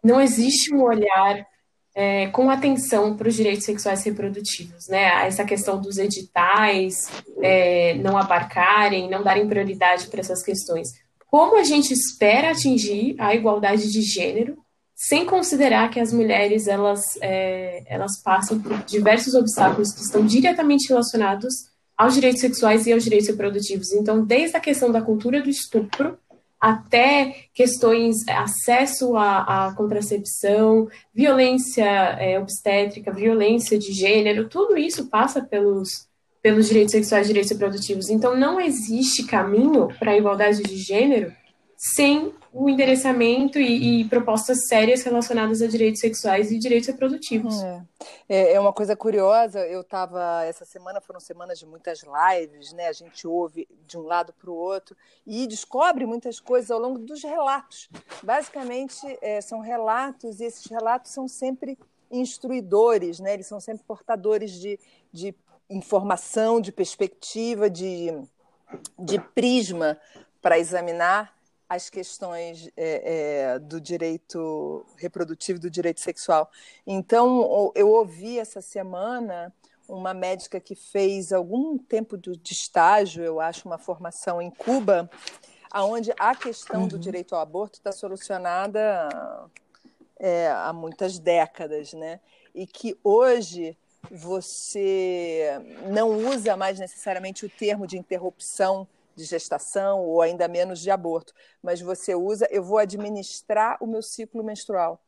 [0.02, 1.46] Não existe um olhar
[1.94, 5.26] é, com atenção para os direitos sexuais reprodutivos, né?
[5.28, 6.96] Essa questão dos editais
[7.40, 10.88] é, não abarcarem, não darem prioridade para essas questões.
[11.28, 14.58] Como a gente espera atingir a igualdade de gênero
[15.00, 20.88] sem considerar que as mulheres elas, é, elas passam por diversos obstáculos que estão diretamente
[20.88, 21.54] relacionados
[21.96, 23.92] aos direitos sexuais e aos direitos reprodutivos.
[23.92, 26.18] Então, desde a questão da cultura do estupro,
[26.60, 35.06] até questões, é, acesso à, à contracepção, violência é, obstétrica, violência de gênero, tudo isso
[35.06, 36.08] passa pelos,
[36.42, 38.10] pelos direitos sexuais e direitos reprodutivos.
[38.10, 41.32] Então, não existe caminho para a igualdade de gênero
[41.76, 47.62] sem o endereçamento e, e, propostas sérias relacionadas a direitos sexuais e direitos reprodutivos.
[47.62, 47.82] É,
[48.28, 49.60] é, é uma coisa curiosa.
[49.66, 52.88] Eu estava essa semana foram semanas de muitas lives, né?
[52.88, 56.98] A gente ouve de um lado para o outro e descobre muitas coisas ao longo
[56.98, 57.88] dos relatos.
[58.22, 61.78] Basicamente é, são relatos e esses relatos são sempre
[62.10, 63.34] instruidores, né?
[63.34, 64.78] Eles são sempre portadores de,
[65.12, 65.34] de
[65.68, 68.08] informação, de perspectiva, de,
[68.98, 69.98] de prisma
[70.40, 71.37] para examinar
[71.68, 76.50] as questões é, é, do direito reprodutivo, do direito sexual.
[76.86, 79.52] Então, eu ouvi essa semana
[79.86, 85.10] uma médica que fez algum tempo de estágio, eu acho, uma formação em Cuba,
[85.70, 86.88] aonde a questão uhum.
[86.88, 89.08] do direito ao aborto está solucionada
[90.18, 92.20] é, há muitas décadas, né?
[92.54, 93.76] E que hoje
[94.10, 95.50] você
[95.86, 98.86] não usa mais necessariamente o termo de interrupção
[99.18, 104.00] de gestação ou ainda menos de aborto, mas você usa, eu vou administrar o meu
[104.00, 105.02] ciclo menstrual.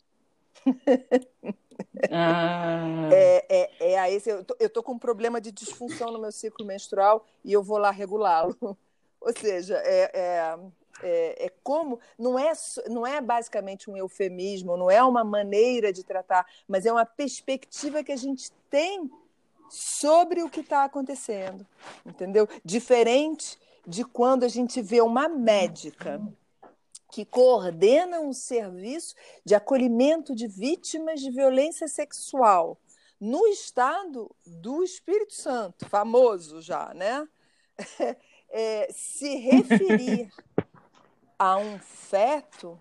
[2.12, 3.08] Ah.
[3.12, 6.20] É, é, é a esse, eu, tô, eu tô com um problema de disfunção no
[6.20, 8.56] meu ciclo menstrual e eu vou lá regulá-lo.
[9.20, 10.58] Ou seja, é, é,
[11.02, 12.52] é, é, como não é,
[12.88, 18.02] não é basicamente um eufemismo, não é uma maneira de tratar, mas é uma perspectiva
[18.02, 19.10] que a gente tem
[19.70, 21.64] sobre o que está acontecendo,
[22.04, 22.48] entendeu?
[22.64, 26.20] Diferente de quando a gente vê uma médica
[27.10, 29.14] que coordena um serviço
[29.44, 32.78] de acolhimento de vítimas de violência sexual
[33.20, 37.28] no estado do Espírito Santo, famoso já, né?
[38.52, 40.28] É, se referir
[41.38, 42.76] a um feto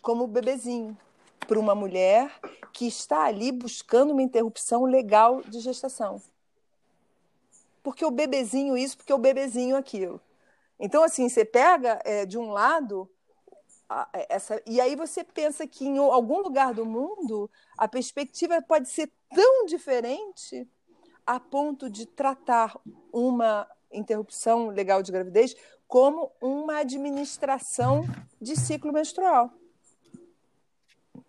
[0.00, 0.96] como bebezinho
[1.46, 2.40] para uma mulher
[2.72, 6.22] que está ali buscando uma interrupção legal de gestação.
[7.82, 10.18] Porque o bebezinho isso, porque o bebezinho aquilo.
[10.80, 13.08] Então, assim, você pega é, de um lado
[14.28, 19.10] essa e aí você pensa que em algum lugar do mundo a perspectiva pode ser
[19.34, 20.68] tão diferente
[21.26, 22.78] a ponto de tratar
[23.12, 25.56] uma interrupção legal de gravidez
[25.88, 28.04] como uma administração
[28.40, 29.52] de ciclo menstrual.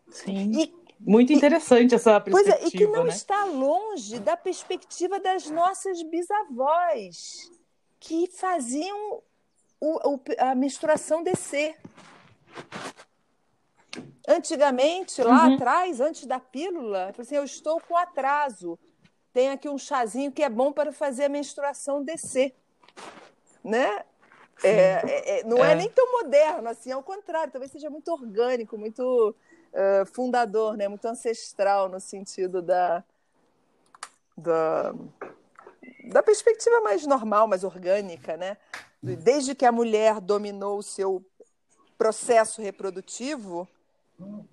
[0.09, 0.51] Sim.
[0.51, 2.57] E, Muito interessante e, essa perspectiva.
[2.57, 3.09] Pois é, e que não né?
[3.09, 7.51] está longe da perspectiva das nossas bisavós,
[7.99, 9.23] que faziam
[9.81, 11.75] o, o, a menstruação descer.
[14.27, 15.55] Antigamente, lá uhum.
[15.55, 18.77] atrás, antes da pílula, eu assim, eu estou com atraso.
[19.33, 22.55] Tem aqui um chazinho que é bom para fazer a menstruação descer.
[23.63, 24.03] Né?
[24.63, 25.71] É, é, é, não é.
[25.71, 25.75] é.
[25.75, 29.35] nem tão moderno assim, ao contrário, talvez seja muito orgânico, muito
[29.73, 30.87] uh, fundador, né?
[30.87, 33.03] muito ancestral no sentido da,
[34.37, 34.93] da,
[36.11, 38.37] da perspectiva mais normal, mais orgânica.
[38.37, 38.55] Né?
[39.01, 41.25] Desde que a mulher dominou o seu
[41.97, 43.67] processo reprodutivo,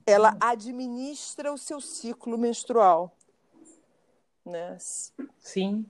[0.07, 3.15] ela administra o seu ciclo menstrual.
[4.45, 4.79] Né?
[5.39, 5.85] Sim.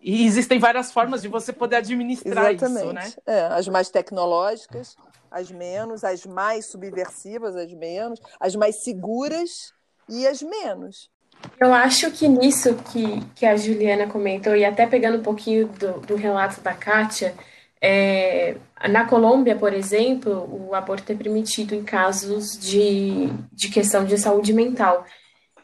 [0.00, 2.84] E existem várias formas de você poder administrar Exatamente.
[2.84, 3.12] isso, né?
[3.26, 4.96] É, as mais tecnológicas,
[5.30, 9.72] as menos, as mais subversivas, as menos, as mais seguras
[10.08, 11.10] e as menos.
[11.58, 16.00] Eu acho que nisso que, que a Juliana comentou, e até pegando um pouquinho do,
[16.00, 17.34] do relato da Kátia,
[17.86, 18.56] é,
[18.88, 24.54] na Colômbia, por exemplo, o aborto é permitido em casos de, de questão de saúde
[24.54, 25.04] mental.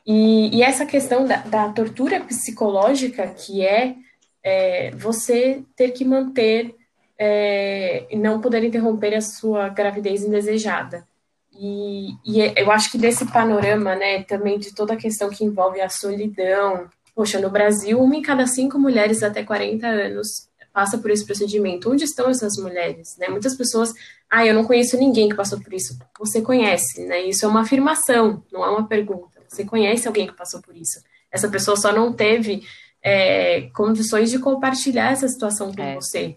[0.07, 3.95] E, e essa questão da, da tortura psicológica, que é
[4.43, 6.75] é, você ter que manter
[7.19, 11.07] é, não poder interromper a sua gravidez indesejada.
[11.53, 15.45] E, e, é, eu acho que desse panorama, né, também de toda a questão que
[15.45, 20.99] envolve a solidão, poxa, no Brasil, uma em cada cinco mulheres até 40 anos passa
[20.99, 21.91] por esse procedimento.
[21.91, 23.17] Onde estão essas mulheres?
[23.19, 23.29] Né?
[23.29, 23.93] Muitas pessoas,
[24.29, 25.99] ah, eu não conheço ninguém que passou por isso.
[26.19, 27.23] Você conhece, né?
[27.23, 29.41] Isso é uma afirmação, não é uma pergunta.
[29.49, 31.01] Você conhece alguém que passou por isso.
[31.31, 32.63] Essa pessoa só não teve
[33.03, 35.95] é, condições de compartilhar essa situação com é.
[35.95, 36.37] você,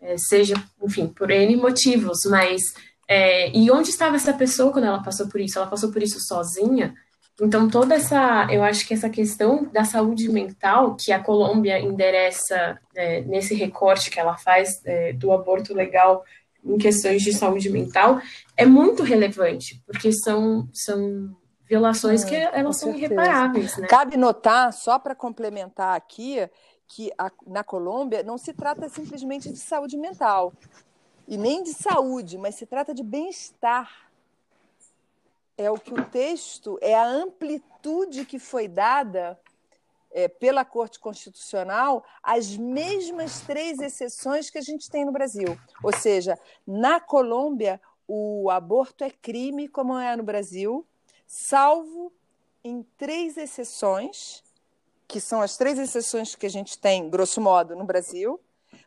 [0.00, 2.62] é, seja, enfim, por N motivos, mas
[3.08, 5.58] é, e onde estava essa pessoa quando ela passou por isso?
[5.58, 6.94] Ela passou por isso sozinha?
[7.40, 12.78] Então, toda essa, eu acho que essa questão da saúde mental que a Colômbia endereça
[12.94, 16.24] é, nesse recorte que ela faz é, do aborto legal
[16.64, 18.20] em questões de saúde mental
[18.56, 23.14] é muito relevante, porque são, são violações que elas são certeza.
[23.14, 23.76] irreparáveis.
[23.78, 23.86] Né?
[23.88, 26.38] Cabe notar, só para complementar aqui,
[26.86, 30.52] que a, na Colômbia não se trata simplesmente de saúde mental
[31.26, 33.90] e nem de saúde, mas se trata de bem-estar.
[35.56, 39.38] É o que o texto, é a amplitude que foi dada
[40.12, 45.58] é, pela Corte Constitucional às mesmas três exceções que a gente tem no Brasil.
[45.82, 50.86] Ou seja, na Colômbia, o aborto é crime, como é no Brasil,
[51.26, 52.12] salvo
[52.62, 54.42] em três exceções,
[55.08, 58.40] que são as três exceções que a gente tem, grosso modo, no Brasil,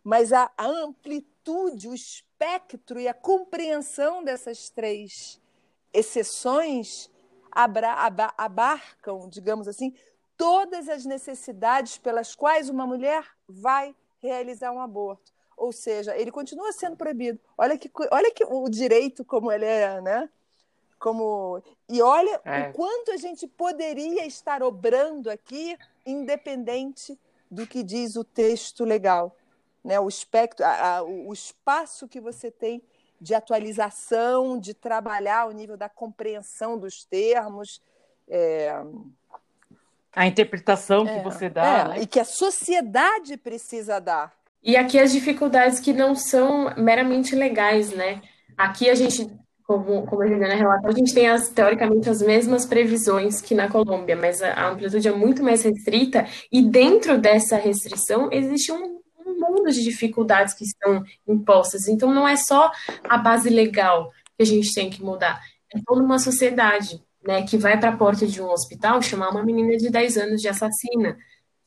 [0.03, 5.39] mas a, a amplitude, o espectro e a compreensão dessas três
[5.97, 7.09] exceções
[7.51, 7.95] abra,
[8.37, 9.93] abarcam, digamos assim,
[10.37, 15.33] todas as necessidades pelas quais uma mulher vai realizar um aborto.
[15.55, 17.39] Ou seja, ele continua sendo proibido.
[17.57, 20.29] Olha que, olha que o direito como ele é, né?
[21.05, 22.61] como e olha é.
[22.61, 27.19] o quanto a gente poderia estar obrando aqui, independente
[27.49, 29.35] do que diz o texto legal,
[29.83, 29.99] né?
[29.99, 32.81] O espectro, a, a, o espaço que você tem
[33.25, 37.81] de atualização, de trabalhar o nível da compreensão dos termos.
[38.29, 38.71] É...
[40.15, 41.65] A interpretação é, que você dá.
[41.65, 42.01] É, né?
[42.01, 44.31] E que a sociedade precisa dar.
[44.61, 48.21] E aqui as dificuldades que não são meramente legais, né?
[48.55, 49.27] Aqui a gente
[49.63, 53.67] como, como a Juliana relatou, a gente tem as, teoricamente as mesmas previsões que na
[53.67, 59.01] Colômbia, mas a, a amplitude é muito mais restrita, e dentro dessa restrição existe um
[59.51, 61.87] mundo de dificuldades que estão impostas.
[61.87, 62.71] Então, não é só
[63.03, 65.41] a base legal que a gente tem que mudar,
[65.73, 69.43] é toda uma sociedade né, que vai para a porta de um hospital chamar uma
[69.43, 71.17] menina de 10 anos de assassina,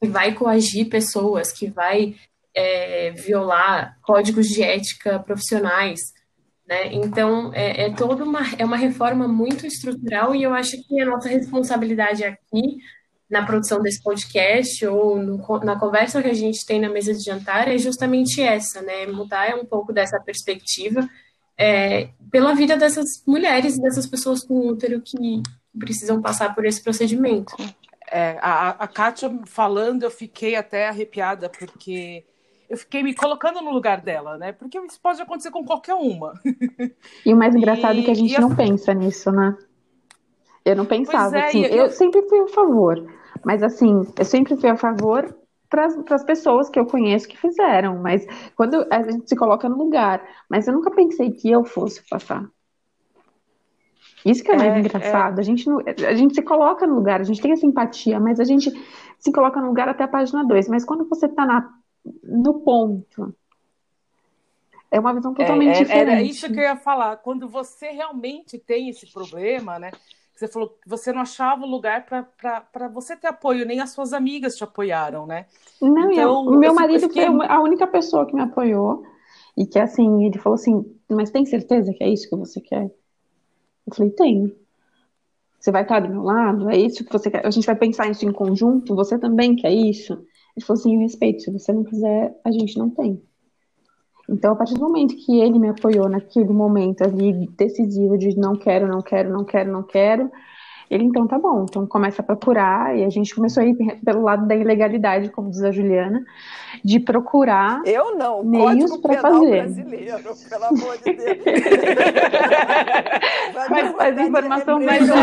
[0.01, 2.15] que vai coagir pessoas, que vai
[2.55, 6.01] é, violar códigos de ética profissionais.
[6.67, 6.93] Né?
[6.93, 11.07] Então, é, é toda uma, é uma reforma muito estrutural e eu acho que a
[11.07, 12.79] nossa responsabilidade aqui
[13.31, 17.23] na produção desse podcast ou no, na conversa que a gente tem na mesa de
[17.23, 19.07] jantar é justamente essa, né?
[19.07, 21.09] Mudar um pouco dessa perspectiva
[21.59, 25.43] é, pela vida dessas mulheres e dessas pessoas com útero que
[25.79, 27.55] precisam passar por esse procedimento.
[28.11, 32.25] É, a, a Kátia falando, eu fiquei até arrepiada, porque
[32.71, 34.53] eu fiquei me colocando no lugar dela, né?
[34.53, 36.35] Porque isso pode acontecer com qualquer uma.
[37.27, 39.57] E o mais engraçado e, é que a gente não pensa nisso, né?
[40.65, 41.87] Eu não pensava, é, assim, eu...
[41.87, 43.05] eu sempre fui a favor,
[43.45, 45.35] mas assim, eu sempre fui a favor
[45.69, 48.27] para as pessoas que eu conheço que fizeram, mas
[48.57, 52.49] quando a gente se coloca no lugar, mas eu nunca pensei que eu fosse passar.
[54.25, 55.39] Isso que é mais é, engraçado.
[55.39, 55.41] É.
[55.41, 58.41] A, gente não, a gente se coloca no lugar, a gente tem essa empatia, mas
[58.41, 58.71] a gente
[59.19, 60.69] se coloca no lugar até a página 2.
[60.69, 61.71] Mas quando você está
[62.23, 63.35] no ponto,
[64.91, 66.11] é uma visão totalmente é, diferente.
[66.11, 67.19] Era isso que eu ia falar.
[67.19, 69.91] Quando você realmente tem esse problema, né?
[70.39, 74.57] Você falou que você não achava lugar para você ter apoio, nem as suas amigas
[74.57, 75.47] te apoiaram, né?
[75.83, 77.27] Não, então, eu, meu marido fiquei...
[77.27, 79.03] foi a única pessoa que me apoiou.
[79.57, 82.85] E que assim, ele falou assim, mas tem certeza que é isso que você quer?
[82.85, 84.55] Eu falei, tenho.
[85.59, 86.71] Você vai estar do meu lado?
[86.71, 87.45] É isso que você quer?
[87.45, 88.95] A gente vai pensar isso em conjunto?
[88.95, 90.13] Você também quer isso?
[90.57, 91.43] Ele falou assim, eu respeito.
[91.43, 93.21] Se você não quiser, a gente não tem.
[94.29, 98.57] Então, a partir do momento que ele me apoiou naquele momento ali decisivo de não
[98.57, 100.31] quero, não quero, não quero, não quero,
[100.91, 101.67] ele, então, tá bom.
[101.69, 105.51] Então, começa a procurar, e a gente começou a ir pelo lado da ilegalidade, como
[105.51, 106.25] diz a Juliana,
[106.83, 109.63] de procurar Eu não, meios para fazer.
[109.63, 111.39] brasileiro, pelo amor de Deus.
[113.69, 115.15] mas, mas informação mais né?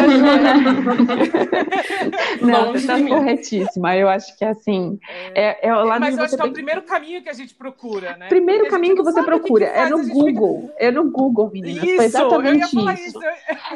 [2.41, 3.95] Não, você está corretíssima.
[3.95, 4.99] Eu acho que, assim,
[5.33, 7.55] é, é o lado Mas eu acho que é o primeiro caminho que a gente
[7.55, 8.27] procura, né?
[8.27, 9.65] Primeiro caminho que você procura.
[9.65, 10.61] Que que é no Google.
[10.61, 10.73] Fica...
[10.77, 11.83] É no Google, meninas.
[11.83, 12.91] Isso, Foi exatamente isso.
[12.91, 13.19] isso.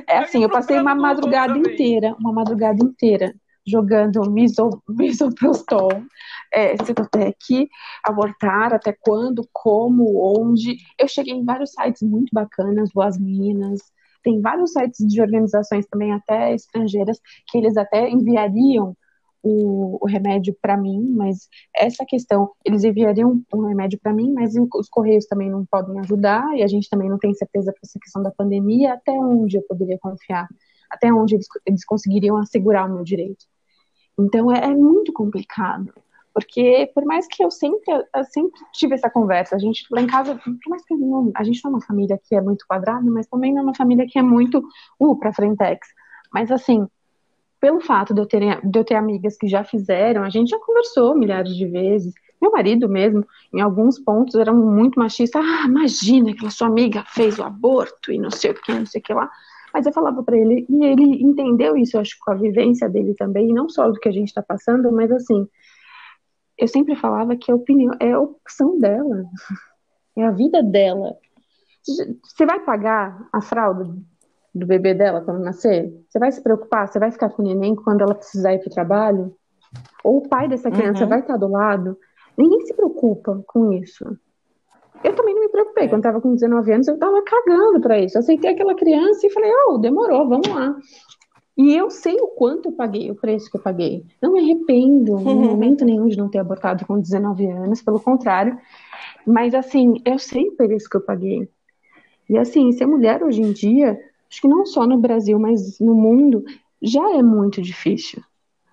[0.05, 3.33] É assim, eu passei uma madrugada inteira inteira, uma madrugada inteira,
[3.65, 5.89] jogando miso, misoprostol,
[6.53, 7.69] é, Citotec,
[8.03, 10.77] abortar, até quando, como, onde.
[10.99, 13.79] Eu cheguei em vários sites muito bacanas, Boas Minas,
[14.23, 18.95] tem vários sites de organizações também, até estrangeiras, que eles até enviariam
[19.41, 24.53] o, o remédio para mim, mas essa questão, eles enviariam um remédio para mim, mas
[24.75, 27.97] os correios também não podem ajudar, e a gente também não tem certeza com essa
[28.01, 30.45] questão da pandemia, até onde eu poderia confiar
[30.89, 33.45] até onde eles, eles conseguiriam assegurar o meu direito.
[34.17, 35.93] Então é, é, muito complicado,
[36.33, 40.07] porque por mais que eu sempre, eu sempre tive essa conversa, a gente lá em
[40.07, 43.09] casa, por mais que não, a gente não é uma família que é muito quadrada,
[43.09, 44.63] mas também não é uma família que é muito
[44.99, 45.87] uh, para frentex.
[46.33, 46.87] Mas assim,
[47.59, 50.59] pelo fato de eu, ter, de eu ter amigas que já fizeram, a gente já
[50.59, 52.13] conversou milhares de vezes.
[52.41, 55.39] Meu marido mesmo, em alguns pontos, era muito machista.
[55.39, 58.85] Ah, imagina que a sua amiga fez o aborto e não sei o que, não
[58.85, 59.29] sei o que lá.
[59.73, 63.13] Mas eu falava para ele, e ele entendeu isso, eu acho, com a vivência dele
[63.15, 65.47] também, não só do que a gente está passando, mas assim,
[66.57, 69.23] eu sempre falava que a opinião é a opção dela,
[70.17, 71.15] é a vida dela.
[72.23, 73.85] Você vai pagar a fralda
[74.53, 75.91] do bebê dela quando nascer?
[76.09, 76.87] Você vai se preocupar?
[76.87, 79.35] Você vai ficar com o neném quando ela precisar ir para o trabalho?
[80.03, 81.09] Ou o pai dessa criança uhum.
[81.09, 81.97] vai estar do lado?
[82.37, 84.05] Ninguém se preocupa com isso.
[85.03, 85.87] Eu também não me preocupei.
[85.87, 88.17] Quando estava com 19 anos, eu estava cagando para isso.
[88.17, 90.75] Eu aceitei aquela criança e falei, oh, demorou, vamos lá.
[91.57, 94.05] E eu sei o quanto eu paguei, o preço que eu paguei.
[94.21, 98.57] Não me arrependo em momento nenhum de não ter abortado com 19 anos, pelo contrário.
[99.25, 101.49] Mas, assim, eu sei o preço que eu paguei.
[102.29, 105.93] E, assim, ser mulher hoje em dia, acho que não só no Brasil, mas no
[105.95, 106.43] mundo,
[106.81, 108.23] já é muito difícil.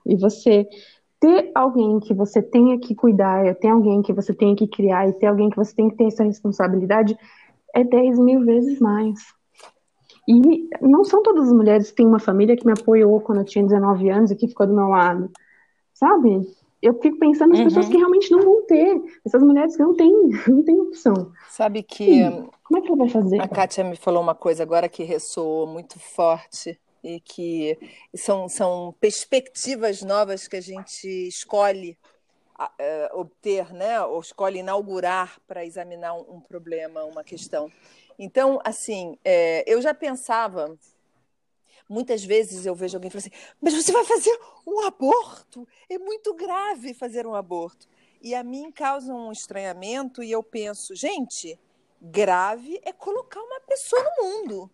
[0.05, 0.69] E você
[1.21, 5.13] ter alguém que você tenha que cuidar, ter alguém que você tenha que criar e
[5.15, 7.19] ter alguém que você tem que ter essa responsabilidade
[7.75, 9.19] é 10 mil vezes mais.
[10.29, 13.45] E não são todas as mulheres que têm uma família que me apoiou quando eu
[13.45, 15.31] tinha 19 anos e que ficou do meu lado,
[15.95, 16.41] sabe?
[16.83, 17.65] Eu fico pensando nas uhum.
[17.65, 20.13] pessoas que realmente não vão ter, essas mulheres que não têm,
[20.49, 21.33] não têm opção.
[21.49, 22.23] Sabe que.
[22.65, 23.41] como é que ela vai fazer?
[23.41, 27.79] A Kátia me falou uma coisa agora que ressoou muito forte e que
[28.17, 31.97] são, são perspectivas novas que a gente escolhe
[32.59, 37.71] uh, obter, né, ou escolhe inaugurar para examinar um, problema, uma questão.
[38.19, 40.77] Então, assim, é, eu já pensava.
[41.89, 44.37] Muitas vezes eu vejo alguém falando assim, mas você vai fazer
[44.67, 45.69] um aborto?
[45.89, 47.87] É muito grave fazer um aborto.
[48.21, 51.57] E a mim causa um estranhamento e eu penso, gente,
[52.03, 54.71] grave é colocar uma pessoa no mundo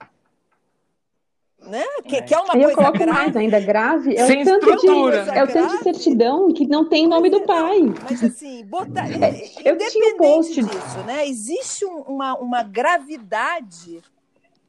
[1.67, 1.85] né?
[2.05, 2.23] Que, é.
[2.23, 3.13] que é uma eu coisa coloco grave.
[3.13, 4.89] mais ainda, grave é o, tanto de,
[5.37, 7.79] é o tanto de certidão que não tem nome do é, pai.
[8.09, 11.27] Mas assim, botar, é, eu tinha um post disso, né?
[11.27, 14.03] Existe uma, uma gravidade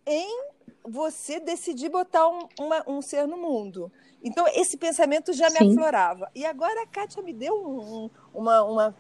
[0.05, 0.43] em
[0.85, 3.91] você decidir botar um, uma, um ser no mundo.
[4.23, 5.71] Então, esse pensamento já me Sim.
[5.71, 6.29] aflorava.
[6.33, 8.95] E agora a Kátia me deu um, uma, uma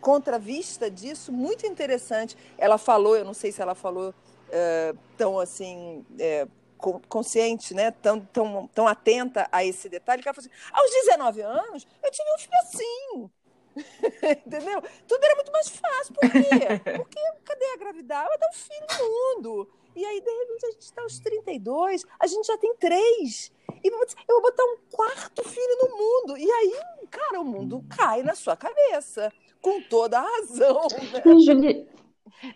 [0.00, 2.36] contravista disso muito interessante.
[2.58, 6.04] Ela falou, eu não sei se ela falou uh, tão assim...
[6.12, 6.63] Uh,
[7.08, 11.40] consciente, né, tão, tão, tão atenta a esse detalhe, que ela falou assim, aos 19
[11.40, 13.30] anos, eu tive um filho assim.
[14.46, 14.82] Entendeu?
[15.08, 16.14] Tudo era muito mais fácil.
[16.14, 16.40] Por quê?
[16.96, 18.28] Porque cadê a gravidade?
[18.28, 19.68] Vai dar um filho no mundo.
[19.96, 23.52] E aí, de repente, a gente está aos 32, a gente já tem três.
[23.82, 23.98] E eu
[24.28, 26.38] vou botar um quarto filho no mundo.
[26.38, 29.32] E aí, cara, o mundo cai na sua cabeça.
[29.60, 30.86] Com toda a razão.
[31.60, 31.86] Né?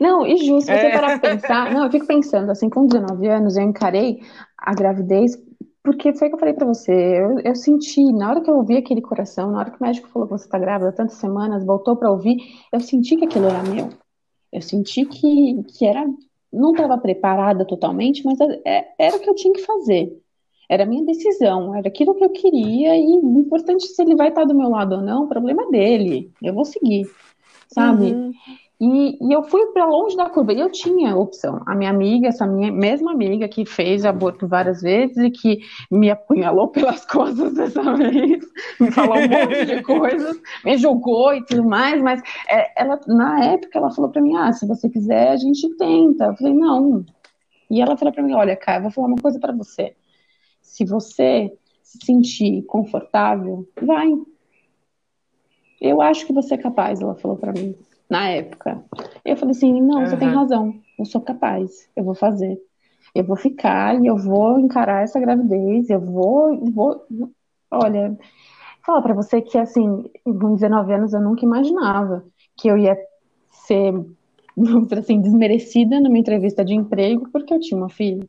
[0.00, 0.92] Não, e justo, você é.
[0.92, 1.72] parar pra pensar.
[1.72, 4.20] Não, eu fico pensando, assim, com 19 anos, eu encarei
[4.56, 5.36] a gravidez,
[5.82, 6.92] porque foi o que eu falei pra você.
[6.92, 10.08] Eu, eu senti, na hora que eu ouvi aquele coração, na hora que o médico
[10.08, 12.36] falou que você tá grávida tantas semanas, voltou pra ouvir,
[12.72, 13.88] eu senti que aquilo era meu.
[14.52, 16.06] Eu senti que, que era.
[16.50, 20.18] Não estava preparada totalmente, mas é, era o que eu tinha que fazer.
[20.68, 24.28] Era a minha decisão, era aquilo que eu queria, e o importante se ele vai
[24.28, 26.30] estar do meu lado ou não, o problema é dele.
[26.42, 27.06] Eu vou seguir,
[27.68, 28.12] sabe?
[28.12, 28.32] Uhum.
[28.80, 30.52] E, e, eu fui para longe da curva.
[30.52, 31.60] E eu tinha opção.
[31.66, 35.58] A minha amiga, essa minha mesma amiga que fez aborto várias vezes e que
[35.90, 38.44] me apunhalou pelas costas dessa vez,
[38.78, 42.00] me falou um monte de coisas, me julgou e tudo mais.
[42.00, 45.68] Mas é, ela, na época, ela falou para mim: Ah, se você quiser, a gente
[45.76, 46.26] tenta.
[46.26, 47.04] Eu falei: Não.
[47.68, 49.96] E ela falou para mim: Olha, cara, vou falar uma coisa para você.
[50.62, 51.52] Se você
[51.82, 54.08] se sentir confortável, vai.
[55.80, 57.74] Eu acho que você é capaz, ela falou para mim
[58.08, 58.82] na época.
[59.24, 60.06] Eu falei assim: não, uhum.
[60.06, 62.58] você tem razão, eu sou capaz, eu vou fazer.
[63.14, 66.58] Eu vou ficar e eu vou encarar essa gravidez, eu vou.
[66.70, 67.04] vou
[67.70, 68.16] olha,
[68.84, 72.24] falar para você que, assim, com 19 anos eu nunca imaginava
[72.56, 72.96] que eu ia
[73.66, 73.92] ser,
[74.56, 78.26] vamos dizer assim, desmerecida numa entrevista de emprego porque eu tinha uma filha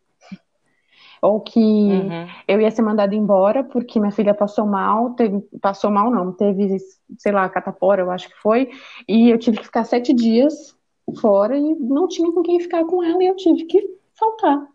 [1.21, 2.27] ou que uhum.
[2.47, 6.77] eu ia ser mandada embora porque minha filha passou mal, teve, passou mal não, teve,
[7.17, 8.69] sei lá, catapora, eu acho que foi,
[9.07, 10.75] e eu tive que ficar sete dias
[11.19, 14.67] fora e não tinha com quem ficar com ela e eu tive que faltar.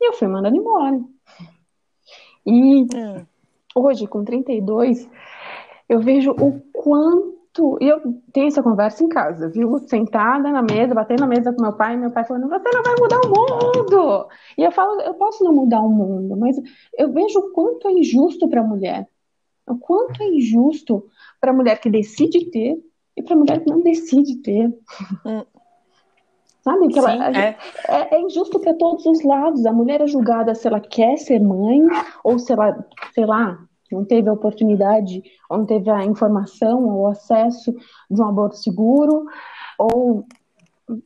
[0.00, 1.00] E eu fui mandada embora.
[2.46, 3.26] E é.
[3.74, 5.08] hoje, com 32,
[5.88, 7.78] eu vejo o quanto muito.
[7.82, 8.00] E eu
[8.32, 9.78] tenho essa conversa em casa, viu?
[9.86, 12.82] Sentada na mesa, batendo na mesa com meu pai, e meu pai falando: Você não
[12.82, 14.28] vai mudar o mundo!
[14.56, 16.56] E eu falo: Eu posso não mudar o mundo, mas
[16.96, 19.08] eu vejo o quanto é injusto para a mulher.
[19.66, 21.06] O quanto é injusto
[21.40, 22.78] para a mulher que decide ter
[23.16, 24.66] e para a mulher que não decide ter.
[25.24, 25.44] Hum.
[26.62, 26.88] Sabe?
[26.88, 27.56] Que ela, Sim, é.
[27.88, 28.14] é.
[28.16, 29.64] É, injusto para todos os lados.
[29.64, 31.80] A mulher é julgada se ela quer ser mãe
[32.22, 33.58] ou se ela, sei lá,
[33.90, 37.74] não teve a oportunidade, ou não teve a informação ou acesso
[38.10, 39.26] de um aborto seguro,
[39.78, 40.24] ou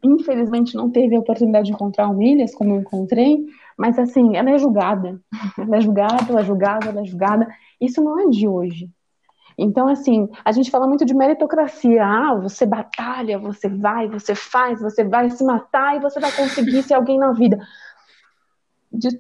[0.03, 3.45] infelizmente não teve a oportunidade de encontrar o Milhas, como eu encontrei,
[3.77, 5.21] mas assim, ela é julgada.
[5.59, 7.49] Ela é julgada, ela é julgada, ela é julgada.
[7.81, 8.89] Isso não é de hoje.
[9.57, 12.05] Então, assim, a gente fala muito de meritocracia.
[12.05, 16.83] Ah, você batalha, você vai, você faz, você vai se matar e você vai conseguir
[16.83, 17.59] ser alguém na vida.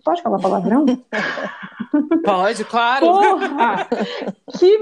[0.04, 0.84] Pode falar palavrão?
[2.24, 3.06] Pode, claro.
[3.06, 3.86] Porra!
[4.58, 4.78] Que,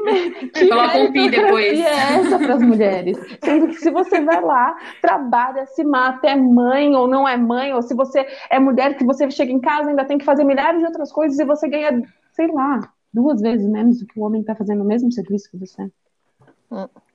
[0.52, 1.78] que depois.
[1.78, 3.18] é essa para as mulheres?
[3.42, 7.72] Sendo que se você vai lá, trabalha, se mata, é mãe ou não é mãe,
[7.72, 10.80] ou se você é mulher que você chega em casa ainda tem que fazer milhares
[10.80, 14.40] de outras coisas e você ganha, sei lá, duas vezes menos do que o homem
[14.40, 15.90] está fazendo o mesmo serviço que você.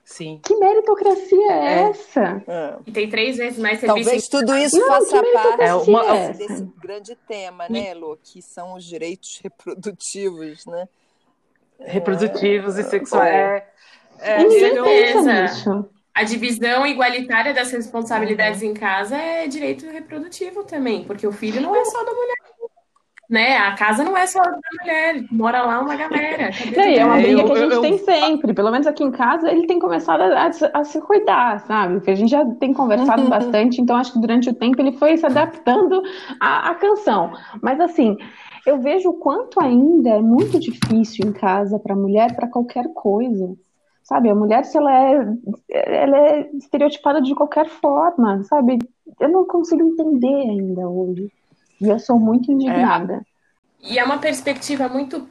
[0.07, 0.39] Sim.
[0.41, 1.89] Que meritocracia é, é.
[1.89, 2.41] essa?
[2.47, 2.77] É.
[2.87, 4.05] E tem três vezes mais serviço.
[4.05, 6.15] Talvez tudo isso Não, faça parte é uma...
[6.15, 8.17] É desse grande tema, né, Lu?
[8.23, 10.87] Que são os direitos reprodutivos, né?
[11.81, 13.35] Reprodutivos e sexuais.
[13.35, 13.67] É,
[14.19, 15.89] é, Com certeza.
[16.13, 18.69] A divisão igualitária das responsabilidades uhum.
[18.69, 22.36] em casa é direito reprodutivo também, porque o filho não é só da mulher
[23.29, 23.57] né?
[23.57, 26.49] A casa não é só da mulher, mora lá uma galera.
[26.77, 28.53] É, é uma briga que a gente eu, tem sempre.
[28.53, 31.95] Pelo menos aqui em casa, ele tem começado a, a, a se cuidar, sabe?
[31.95, 33.29] Porque a gente já tem conversado uhum.
[33.29, 36.01] bastante, então acho que durante o tempo ele foi se adaptando
[36.39, 37.31] à, à canção.
[37.61, 38.15] Mas assim,
[38.65, 43.55] eu vejo o quanto ainda é muito difícil em casa para mulher, para qualquer coisa
[44.07, 44.29] sabe?
[44.29, 45.37] A mulher, se ela é,
[45.69, 48.79] ela é estereotipada de qualquer forma, sabe?
[49.19, 51.29] Eu não consigo entender ainda hoje.
[51.79, 53.25] E eu sou muito indignada.
[53.83, 53.93] É.
[53.93, 55.27] E é uma perspectiva muito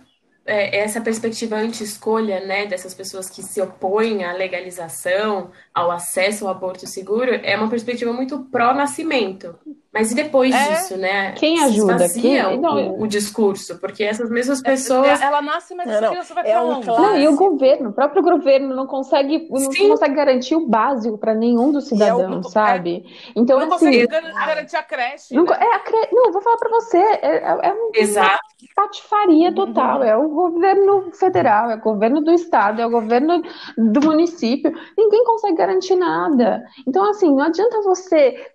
[0.46, 6.50] é, essa perspectiva anti-escolha, né, dessas pessoas que se opõem à legalização, ao acesso ao
[6.52, 9.58] aborto seguro, é uma perspectiva muito pró-nascimento.
[9.92, 10.74] Mas e depois é?
[10.74, 11.32] disso, né?
[11.32, 12.06] Quem ajuda?
[12.10, 12.44] Quem...
[12.44, 15.22] O, o, discurso, porque essas mesmas é, pessoas.
[15.22, 18.76] Ela nasce, mas essa criança vai é um Não, e o governo, o próprio governo
[18.76, 23.06] não consegue, não consegue garantir o básico para nenhum dos é cidadãos, sabe?
[23.34, 25.34] Então, não assim, consegue garantir a creche.
[25.34, 25.58] Não, né?
[25.58, 26.08] é a cre...
[26.12, 28.38] não, vou falar para você, é, é um, Exato.
[28.74, 29.98] Patifaria total.
[29.98, 30.04] Uhum.
[30.04, 33.42] É o governo federal, é o governo do estado, é o governo
[33.76, 34.72] do município.
[34.96, 36.64] Ninguém consegue garantir nada.
[36.86, 38.50] Então, assim, não adianta você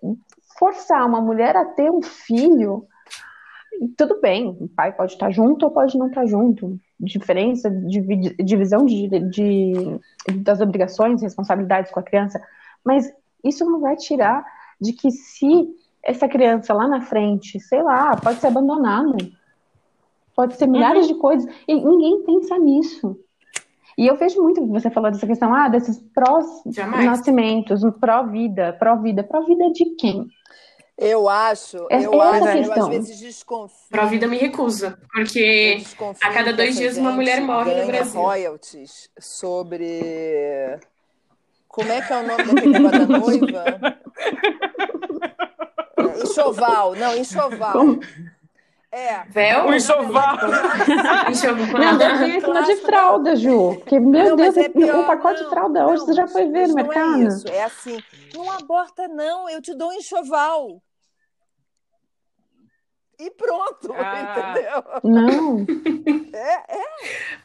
[0.58, 2.86] forçar uma mulher a ter um filho,
[3.96, 6.78] tudo bem, o pai pode estar junto ou pode não estar junto.
[7.00, 7.68] Diferença,
[8.38, 9.72] divisão de, de,
[10.40, 12.40] das obrigações, responsabilidades com a criança,
[12.84, 14.44] mas isso não vai tirar
[14.80, 15.68] de que se
[16.02, 19.16] essa criança lá na frente, sei lá, pode ser abandonada,
[20.42, 21.14] pode ser milhares uhum.
[21.14, 23.16] de coisas, e ninguém pensa nisso.
[23.96, 29.22] E eu vejo muito que você falou dessa questão, ah, desses pró-nascimentos, pró-vida, pró-vida.
[29.22, 30.26] Pró-vida de quem?
[30.98, 33.88] Eu acho, eu acho, eu às vezes desconfio.
[33.90, 35.82] Para a vida me recusa, porque
[36.22, 38.20] a cada dois dias uma mulher morre no Brasil.
[38.20, 40.78] royalties sobre
[41.66, 43.64] como é que é o nome daquele negócio da noiva?
[45.98, 47.72] É, enxoval, não, enxoval.
[47.72, 48.00] Como?
[48.92, 49.24] É.
[49.26, 49.68] Véu?
[49.68, 50.36] O enxoval.
[51.30, 51.80] enxoval.
[51.80, 53.82] Não, deve vir de fralda, Ju.
[53.86, 56.46] Que, meu não, Deus, é pior, um pacote não, de fralda hoje você já foi
[56.50, 57.06] ver no mercado.
[57.12, 57.98] Não é isso, é assim.
[58.34, 60.82] Não aborta, não, eu te dou um enxoval.
[63.18, 64.52] E pronto, ah.
[64.52, 64.84] entendeu?
[65.04, 65.64] Não.
[66.34, 66.84] É, é.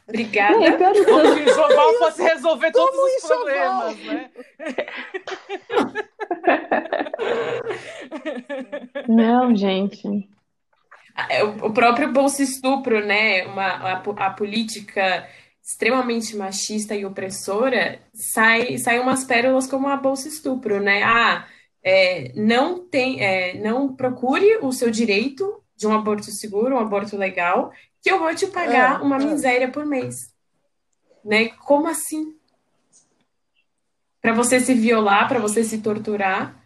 [0.08, 0.64] Obrigada.
[0.64, 3.44] É, Como se o enxoval fosse resolver todos os enxoval.
[3.44, 4.30] problemas, né?
[9.08, 10.28] Não, gente.
[11.28, 13.44] É, o próprio bolsa estupro, né?
[13.46, 15.28] Uma, a, a, política
[15.62, 21.02] extremamente machista e opressora, sai, sai umas pérolas como a bolsa estupro, né?
[21.02, 21.46] Ah,
[21.82, 27.16] é, não tem, é, não procure o seu direito de um aborto seguro, um aborto
[27.16, 29.24] legal, que eu vou te pagar é, uma é.
[29.24, 30.32] miséria por mês.
[31.24, 31.48] Né?
[31.48, 32.34] Como assim?
[34.20, 36.57] Para você se violar, para você se torturar,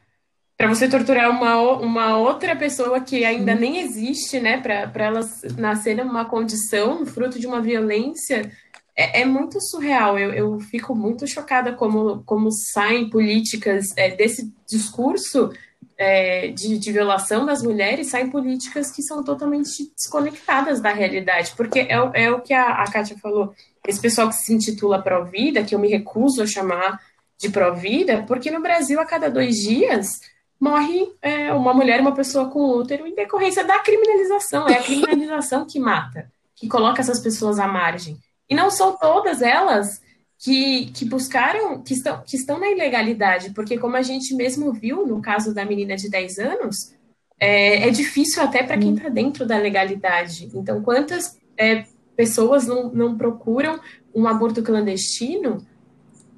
[0.62, 5.20] para você torturar uma, uma outra pessoa que ainda nem existe, né, para ela
[5.58, 8.48] nascer numa condição, fruto de uma violência,
[8.96, 10.16] é, é muito surreal.
[10.16, 15.50] Eu, eu, fico muito chocada como, como saem políticas é, desse discurso
[15.98, 21.80] é, de, de, violação das mulheres, saem políticas que são totalmente desconectadas da realidade, porque
[21.80, 23.52] é, é o que a, a Kátia falou,
[23.84, 27.00] esse pessoal que se intitula pró-vida, que eu me recuso a chamar
[27.36, 30.20] de pró-vida, porque no Brasil, a cada dois dias,
[30.62, 34.68] morre é, uma mulher, uma pessoa com útero em decorrência da criminalização.
[34.68, 38.16] É a criminalização que mata, que coloca essas pessoas à margem.
[38.48, 40.00] E não são todas elas
[40.38, 45.04] que, que buscaram, que estão, que estão na ilegalidade, porque como a gente mesmo viu
[45.04, 46.94] no caso da menina de 10 anos,
[47.40, 50.48] é, é difícil até para quem está dentro da legalidade.
[50.54, 53.80] Então, quantas é, pessoas não, não procuram
[54.14, 55.66] um aborto clandestino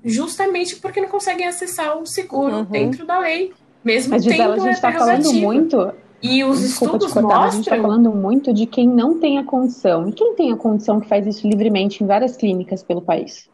[0.02, 2.64] justamente porque não conseguem acessar o seguro uhum.
[2.64, 3.52] dentro da lei?
[3.84, 5.92] Mesmo Mas, Gisela, a gente está falando muito.
[6.22, 7.46] E os Desculpa estudos cortar, mostram.
[7.46, 10.08] A gente está falando muito de quem não tem a condição.
[10.08, 13.50] E quem tem a condição que faz isso livremente em várias clínicas pelo país?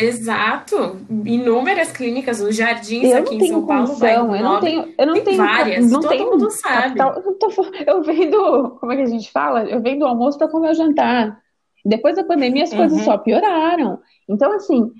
[0.00, 3.88] Exato, inúmeras clínicas, os jardins eu aqui em São Paulo.
[3.88, 6.96] Condição, eu não tenho, eu não tem tenho várias, não todo tenho mundo sabe.
[6.96, 7.48] Capital, eu, tô,
[7.84, 9.64] eu vendo, como é que a gente fala?
[9.64, 11.40] Eu vendo almoço para comer o jantar.
[11.84, 12.76] Depois da pandemia as uhum.
[12.78, 13.98] coisas só pioraram.
[14.28, 14.92] Então assim,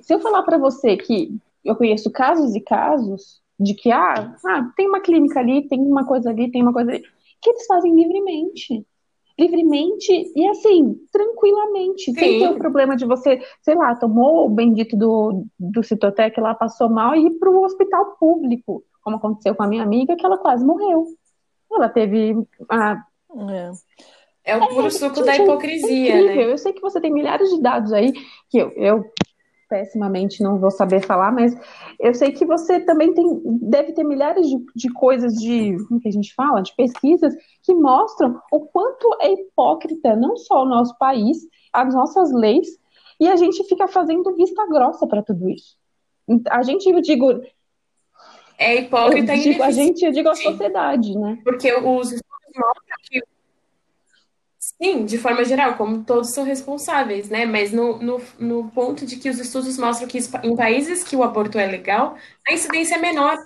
[0.00, 4.72] se eu falar para você que eu conheço casos e casos de que, ah, ah,
[4.76, 7.02] tem uma clínica ali, tem uma coisa ali, tem uma coisa ali,
[7.42, 8.86] que eles fazem livremente.
[9.38, 12.14] Livremente e assim, tranquilamente, Sim.
[12.14, 16.54] sem ter o problema de você, sei lá, tomou o bendito do, do Citotec lá,
[16.54, 20.26] passou mal e ir para o hospital público, como aconteceu com a minha amiga, que
[20.26, 21.06] ela quase morreu.
[21.70, 22.34] Ela teve.
[22.68, 23.04] Ah,
[23.50, 23.70] é.
[24.44, 26.52] É o puro é, suco da hipocrisia, é né?
[26.52, 28.12] Eu sei que você tem milhares de dados aí
[28.48, 29.04] que eu, eu
[29.68, 31.54] pessimamente não vou saber falar, mas
[32.00, 36.08] eu sei que você também tem, deve ter milhares de, de coisas de, como que
[36.08, 40.96] a gente fala, de pesquisas que mostram o quanto é hipócrita não só o nosso
[40.98, 42.68] país, as nossas leis,
[43.20, 45.76] e a gente fica fazendo vista grossa para tudo isso.
[46.50, 47.42] A gente, eu digo,
[48.58, 51.38] é hipócrita eu digo, a gente, eu digo a sociedade, né?
[51.44, 53.22] Porque os estudos mostram que
[54.80, 57.44] Sim, de forma geral, como todos são responsáveis, né?
[57.44, 61.24] Mas no, no, no ponto de que os estudos mostram que em países que o
[61.24, 62.16] aborto é legal,
[62.48, 63.36] a incidência é menor.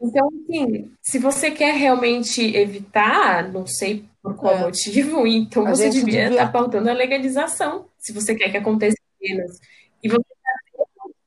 [0.00, 4.60] Então, assim, se você quer realmente evitar, não sei por qual é.
[4.60, 6.48] motivo, então a você devia estar devia...
[6.48, 9.58] pautando a legalização, se você quer que aconteça menos.
[10.02, 10.35] E você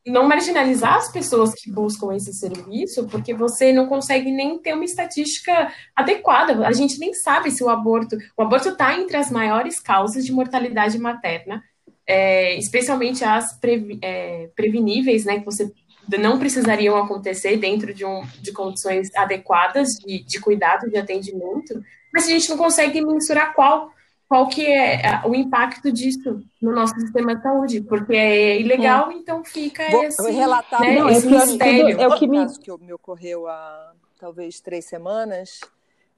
[0.07, 4.85] não marginalizar as pessoas que buscam esse serviço, porque você não consegue nem ter uma
[4.85, 6.67] estatística adequada.
[6.67, 8.17] A gente nem sabe se o aborto.
[8.37, 11.63] O aborto está entre as maiores causas de mortalidade materna,
[12.07, 15.71] é, especialmente as previ, é, preveníveis, né, que você
[16.17, 22.25] não precisariam acontecer dentro de, um, de condições adequadas de, de cuidado, de atendimento, mas
[22.25, 23.91] a gente não consegue mensurar qual
[24.29, 29.15] qual que é o impacto disso no nosso sistema de saúde, porque é ilegal, é.
[29.15, 31.99] então fica Vou esse, relatar né, não, esse é mistério.
[31.99, 32.37] É o que me...
[32.37, 35.59] caso que me ocorreu há talvez três semanas,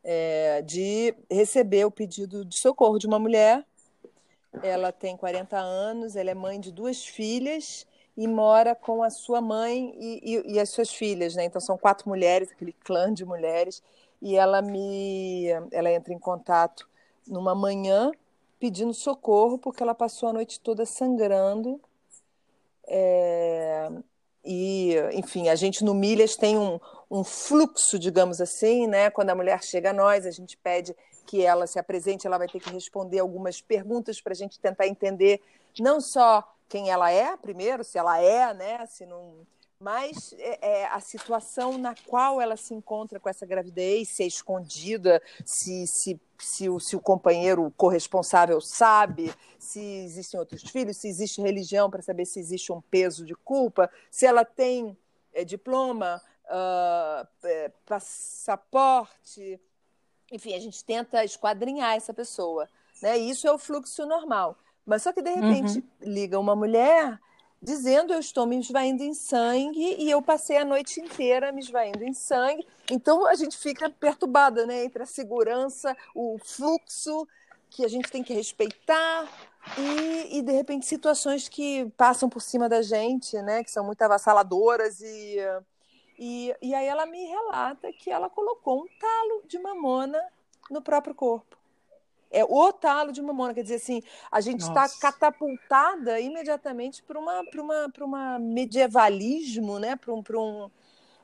[0.03, 3.63] é, de receber o pedido de socorro de uma mulher.
[4.61, 7.87] Ela tem 40 anos, ela é mãe de duas filhas
[8.17, 11.45] e mora com a sua mãe e, e, e as suas filhas, né?
[11.45, 13.81] Então são quatro mulheres, aquele clã de mulheres,
[14.21, 16.90] e ela me, ela entra em contato
[17.31, 18.11] numa manhã
[18.59, 21.81] pedindo socorro porque ela passou a noite toda sangrando.
[22.85, 23.89] É,
[24.43, 26.79] e, enfim, a gente no Milhas tem um,
[27.09, 29.09] um fluxo, digamos assim, né?
[29.09, 32.47] Quando a mulher chega a nós, a gente pede que ela se apresente, ela vai
[32.47, 35.41] ter que responder algumas perguntas para a gente tentar entender
[35.79, 38.85] não só quem ela é, primeiro, se ela é, né?
[38.87, 39.33] Se não
[39.81, 44.27] mas é, é, a situação na qual ela se encontra com essa gravidez, se é
[44.27, 51.07] escondida, se, se, se, o, se o companheiro corresponsável sabe, se existem outros filhos, se
[51.07, 54.95] existe religião para saber se existe um peso de culpa, se ela tem
[55.33, 59.59] é, diploma, uh, passaporte,
[60.31, 62.69] enfim, a gente tenta esquadrinhar essa pessoa.
[63.01, 63.17] Né?
[63.17, 64.55] Isso é o fluxo normal.
[64.85, 65.83] Mas só que, de repente, uhum.
[66.01, 67.19] liga uma mulher
[67.61, 72.03] dizendo eu estou me esvaindo em sangue e eu passei a noite inteira me esvaindo
[72.03, 72.67] em sangue.
[72.89, 77.27] Então a gente fica perturbada, né, entre a segurança, o fluxo
[77.69, 79.29] que a gente tem que respeitar
[79.77, 84.01] e, e de repente situações que passam por cima da gente, né, que são muito
[84.01, 85.37] avassaladoras e
[86.23, 90.21] e, e aí ela me relata que ela colocou um talo de mamona
[90.69, 91.60] no próprio corpo
[92.31, 93.53] é o talo de mamona.
[93.53, 94.01] Quer dizer, assim,
[94.31, 99.95] a gente está catapultada imediatamente para uma, uma, uma medievalismo, né?
[99.95, 100.23] para um.
[100.23, 100.71] Pra um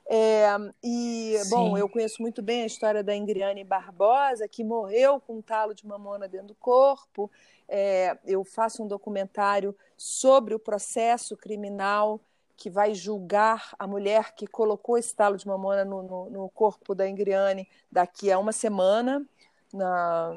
[0.09, 0.47] é,
[0.81, 1.49] e, Sim.
[1.49, 5.73] bom, eu conheço muito bem a história da Ingriane Barbosa, que morreu com um talo
[5.73, 7.29] de mamona dentro do corpo.
[7.67, 12.21] É, eu faço um documentário sobre o processo criminal
[12.55, 16.95] que vai julgar a mulher que colocou esse talo de mamona no, no, no corpo
[16.95, 19.23] da Ingriane daqui a uma semana,
[19.71, 20.33] na,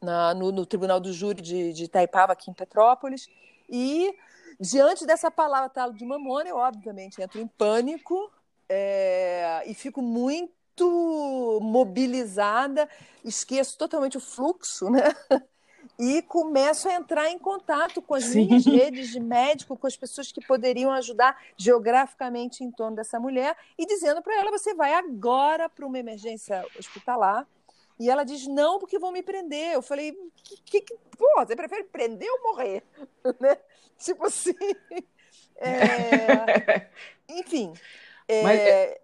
[0.00, 3.28] na, no, no, Tribunal do Júri de, de Itaipava, aqui em Petrópolis,
[3.68, 4.14] e
[4.58, 8.30] diante dessa palavra talo de mamona, eu obviamente entro em pânico
[8.68, 12.88] é, e fico muito mobilizada,
[13.24, 15.02] esqueço totalmente o fluxo, né?
[15.98, 18.46] E começo a entrar em contato com as Sim.
[18.46, 23.54] minhas redes de médico, com as pessoas que poderiam ajudar geograficamente em torno dessa mulher,
[23.78, 27.46] e dizendo para ela: você vai agora para uma emergência hospitalar,
[28.00, 29.74] e ela diz, não, porque vão me prender.
[29.74, 30.16] Eu falei,
[30.64, 32.82] que, que, pô, você prefere prender ou morrer?
[33.38, 33.58] né?
[33.98, 34.54] Tipo assim.
[35.62, 36.88] É...
[37.28, 37.74] Enfim.
[38.26, 38.42] É...
[38.42, 39.00] Mas, é...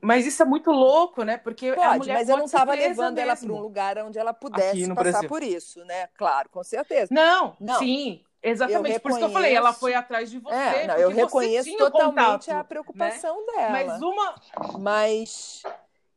[0.00, 1.36] mas, isso é muito louco, né?
[1.36, 3.30] Porque pode, a mulher mas eu não estava levando mesmo.
[3.30, 5.28] ela para um lugar onde ela pudesse passar Brasil.
[5.28, 6.08] por isso, né?
[6.16, 7.12] Claro, com certeza.
[7.12, 7.78] Não, não.
[7.78, 8.24] sim.
[8.42, 10.54] Exatamente, por isso que eu falei, ela foi atrás de você.
[10.54, 13.52] É, não, eu reconheço totalmente contato, a preocupação né?
[13.56, 13.70] dela.
[13.70, 14.34] Mas uma.
[14.78, 15.62] Mas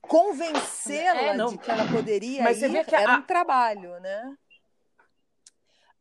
[0.08, 3.18] convencê-la é, de que ela poderia Mas ir que era a...
[3.18, 4.38] um trabalho, né?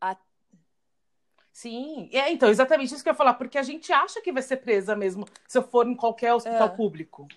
[0.00, 0.16] A...
[1.52, 4.42] Sim, é, então, exatamente isso que eu ia falar, porque a gente acha que vai
[4.42, 6.76] ser presa mesmo se eu for em qualquer hospital é.
[6.76, 7.28] público.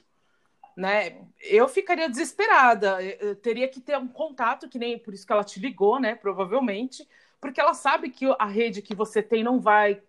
[0.75, 1.17] Né?
[1.39, 5.43] Eu ficaria desesperada, eu teria que ter um contato, que nem por isso que ela
[5.43, 6.15] te ligou, né?
[6.15, 7.07] Provavelmente,
[7.39, 10.01] porque ela sabe que a rede que você tem não vai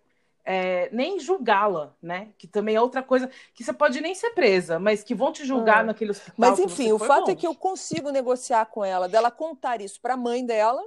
[0.46, 2.28] é, nem julgá-la, né?
[2.38, 5.44] Que também é outra coisa que você pode nem ser presa, mas que vão te
[5.44, 5.88] julgar hum.
[5.88, 6.34] naquele hospital.
[6.38, 10.14] Mas enfim, o fato é que eu consigo negociar com ela, dela contar isso para
[10.14, 10.80] a mãe dela,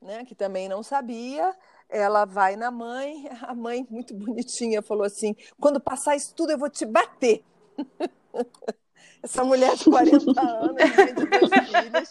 [0.00, 0.24] né?
[0.24, 1.52] Que também não sabia.
[1.88, 6.58] Ela vai na mãe, a mãe muito bonitinha falou assim: quando passar isso tudo eu
[6.58, 7.42] vou te bater.
[9.24, 12.10] essa mulher de 40 anos, de filhas,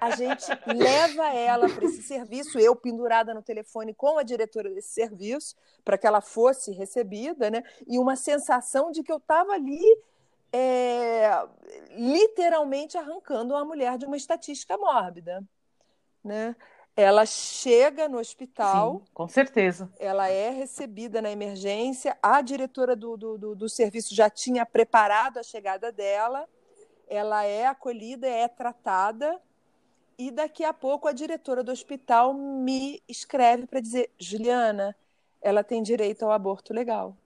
[0.00, 4.94] a gente leva ela para esse serviço, eu pendurada no telefone com a diretora desse
[4.94, 7.62] serviço, para que ela fosse recebida, né?
[7.86, 9.82] E uma sensação de que eu estava ali
[10.50, 11.30] é,
[11.90, 15.44] literalmente arrancando uma mulher de uma estatística mórbida.
[16.24, 16.56] Né?
[16.96, 18.98] Ela chega no hospital.
[18.98, 19.90] Sim, com certeza.
[19.98, 22.16] Ela é recebida na emergência.
[22.22, 26.46] A diretora do, do, do, do serviço já tinha preparado a chegada dela.
[27.08, 29.40] Ela é acolhida, é tratada.
[30.18, 34.94] E daqui a pouco a diretora do hospital me escreve para dizer: Juliana,
[35.40, 37.16] ela tem direito ao aborto legal.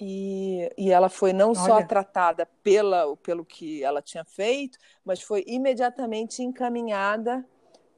[0.00, 1.58] E, e ela foi não Olha.
[1.58, 7.46] só tratada pela, pelo que ela tinha feito, mas foi imediatamente encaminhada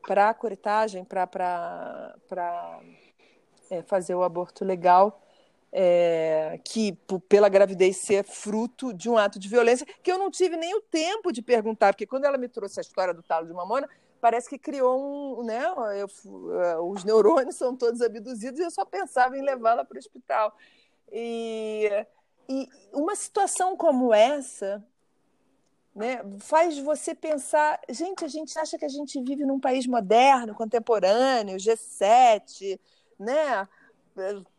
[0.06, 2.80] para a curetagem, para
[3.70, 5.22] é, fazer o aborto legal,
[5.70, 6.92] é, que
[7.28, 10.82] pela gravidez ser fruto de um ato de violência, que eu não tive nem o
[10.82, 13.88] tempo de perguntar, porque quando ela me trouxe a história do talo de mamona,
[14.20, 15.44] parece que criou um.
[15.44, 15.60] Né,
[15.96, 16.06] eu,
[16.60, 20.54] é, os neurônios são todos abduzidos e eu só pensava em levá-la para o hospital.
[21.10, 22.06] E,
[22.48, 24.84] e uma situação como essa
[25.94, 30.54] né, faz você pensar, gente, a gente acha que a gente vive num país moderno,
[30.54, 32.80] contemporâneo, G7,
[33.18, 33.68] né,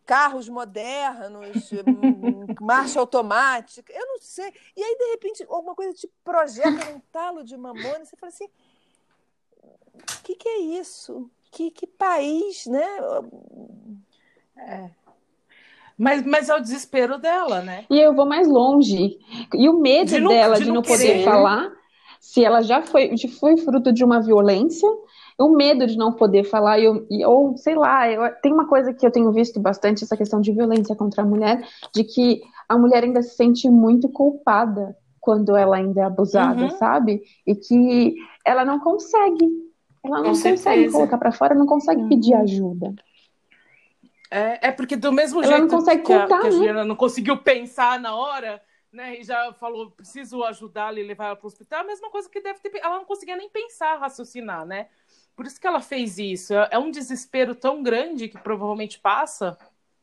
[0.05, 1.71] carros modernos,
[2.61, 4.53] marcha automática, eu não sei.
[4.75, 8.31] E aí, de repente, alguma coisa te projeta num talo de mamona, e você fala
[8.31, 8.47] assim,
[9.55, 11.29] o que, que é isso?
[11.51, 12.85] Que, que país, né?
[14.57, 14.89] É.
[16.03, 17.85] Mas, mas é o desespero dela, né?
[17.89, 19.17] E eu vou mais longe.
[19.53, 21.71] E o medo de não, dela de, de não, poder falar,
[22.19, 24.89] se ela já foi, foi fruto de uma violência,
[25.39, 29.07] o medo de não poder falar, eu, ou sei lá, eu, tem uma coisa que
[29.07, 33.05] eu tenho visto bastante, essa questão de violência contra a mulher, de que a mulher
[33.05, 36.69] ainda se sente muito culpada quando ela ainda é abusada, uhum.
[36.71, 37.21] sabe?
[37.47, 38.13] E que
[38.45, 39.47] ela não consegue,
[40.03, 40.91] ela não Com consegue certeza.
[40.91, 42.09] colocar para fora, não consegue uhum.
[42.09, 42.93] pedir ajuda.
[44.34, 46.51] É, é porque do mesmo ela jeito não consegue que, contar, a, que a né?
[46.51, 48.59] Juliana não conseguiu pensar na hora,
[48.91, 49.19] né?
[49.19, 52.41] E já falou, preciso ajudá-la e levar ela para o hospital, a mesma coisa que
[52.41, 52.71] deve ter.
[52.79, 54.88] Ela não conseguia nem pensar, raciocinar, né?
[55.36, 56.51] Por isso que ela fez isso.
[56.55, 59.55] É, é um desespero tão grande que provavelmente passa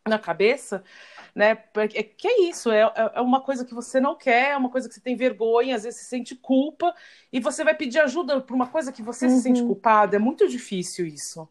[0.09, 0.85] na cabeça,
[1.35, 1.59] né?
[1.75, 4.71] É, que é isso, é, é, é uma coisa que você não quer, é uma
[4.71, 6.95] coisa que você tem vergonha, às vezes você sente culpa,
[7.33, 9.37] e você vai pedir ajuda por uma coisa que você uhum.
[9.37, 9.69] se sente uhum.
[9.69, 10.17] culpada.
[10.17, 11.49] É muito difícil isso.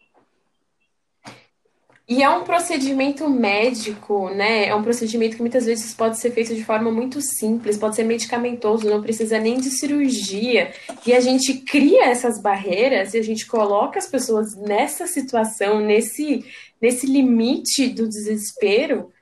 [2.10, 4.66] E é um procedimento médico, né?
[4.66, 8.03] É um procedimento que muitas vezes pode ser feito de forma muito simples, pode ser
[8.03, 10.74] medicamentoso, não precisa nem de cirurgia.
[11.05, 16.43] E a gente cria essas barreiras e a gente coloca as pessoas nessa situação, nesse,
[16.82, 19.14] nesse limite do desespero,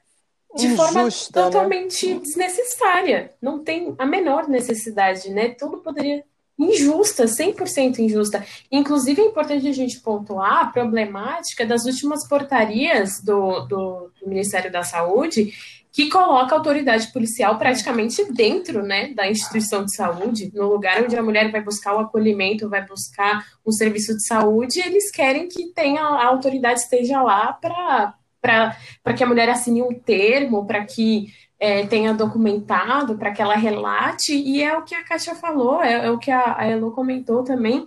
[0.56, 1.12] de Injusta, forma né?
[1.34, 2.20] totalmente né?
[2.22, 3.34] desnecessária.
[3.42, 5.50] Não tem a menor necessidade, né?
[5.50, 6.24] Tudo poderia
[6.58, 8.44] injusta, 100% injusta.
[8.72, 14.72] Inclusive, é importante a gente pontuar a problemática das últimas portarias do, do, do Ministério
[14.72, 15.54] da Saúde,
[15.92, 21.16] que coloca a autoridade policial praticamente dentro né, da instituição de saúde, no lugar onde
[21.16, 25.74] a mulher vai buscar o acolhimento, vai buscar um serviço de saúde, eles querem que
[25.74, 31.86] tenha, a autoridade esteja lá para que a mulher assine um termo, para que é,
[31.88, 36.12] tenha documentado, para que ela relate, e é o que a Kátia falou, é, é
[36.12, 37.86] o que a, a Elo comentou também.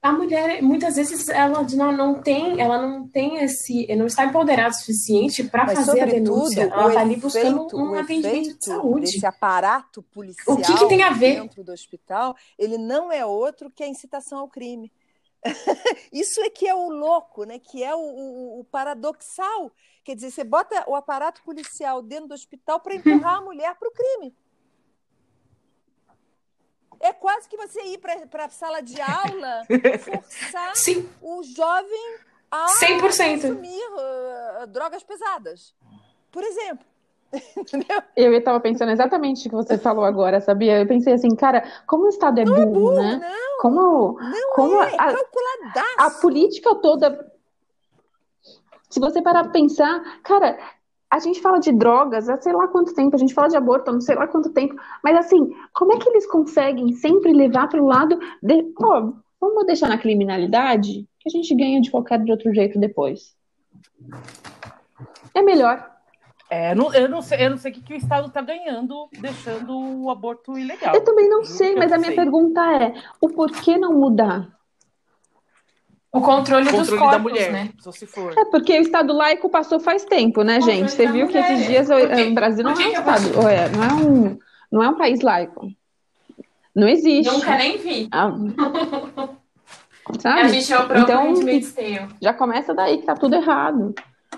[0.00, 4.70] A mulher, muitas vezes, ela não, não tem, ela não tem esse, não está empoderada
[4.70, 6.62] o suficiente para fazer a denúncia.
[6.62, 9.04] Ela está ali buscando um atendimento de saúde.
[9.04, 11.40] Esse aparato policial o que, que tem a ver?
[11.40, 14.90] dentro do hospital, ele não é outro que a incitação ao crime.
[16.12, 17.60] Isso é que é o louco, né?
[17.60, 19.70] que é o, o, o paradoxal
[20.04, 23.88] Quer dizer, você bota o aparato policial dentro do hospital para empurrar a mulher para
[23.88, 24.34] o crime.
[27.00, 29.64] É quase que você ir para a sala de aula
[29.98, 31.08] forçar Sim.
[31.20, 32.16] o jovem
[32.50, 33.00] a 100%.
[33.00, 33.82] consumir
[34.62, 35.74] uh, drogas pesadas.
[36.30, 36.86] Por exemplo.
[37.56, 38.02] Entendeu?
[38.14, 40.78] Eu estava pensando exatamente o que você falou agora, sabia?
[40.78, 43.16] Eu pensei assim, cara, como o Estado é, não burro, é burro, né?
[43.16, 47.32] Não, como, não como é, a, a política toda
[48.92, 50.58] se você parar para pensar, cara,
[51.10, 53.88] a gente fala de drogas há sei lá quanto tempo, a gente fala de aborto
[53.88, 57.68] há não sei lá quanto tempo, mas assim, como é que eles conseguem sempre levar
[57.68, 62.20] para o lado de, pô, vamos deixar na criminalidade, que a gente ganha de qualquer
[62.28, 63.34] outro jeito depois.
[65.34, 65.90] É melhor.
[66.50, 69.08] É, não, eu, não sei, eu não sei o que, que o Estado está ganhando
[69.18, 70.94] deixando o aborto ilegal.
[70.94, 72.16] Eu também não sei, mas a minha sei.
[72.16, 74.50] pergunta é: o porquê não mudar?
[76.12, 77.70] O controle, controle dos corpos, da mulher, né?
[77.80, 78.34] Só se for.
[78.36, 80.92] É porque o Estado laico passou faz tempo, né, gente?
[80.92, 84.38] Você viu que esses dias o Brasil não é um Estado, é, não, é um,
[84.70, 85.68] não é um país laico.
[86.74, 87.32] Não existe.
[87.32, 88.08] Nunca nem vi.
[88.12, 88.30] Ah.
[90.18, 90.40] Sabe?
[90.40, 91.34] A gente é o próprio então,
[92.20, 93.94] Já começa daí que tá tudo errado.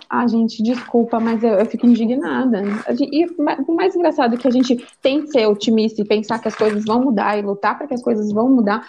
[0.09, 2.63] Ah, gente, desculpa, mas eu, eu fico indignada.
[3.01, 3.27] E
[3.67, 6.55] o mais engraçado é que a gente tem que ser otimista e pensar que as
[6.55, 8.87] coisas vão mudar e lutar para que as coisas vão mudar.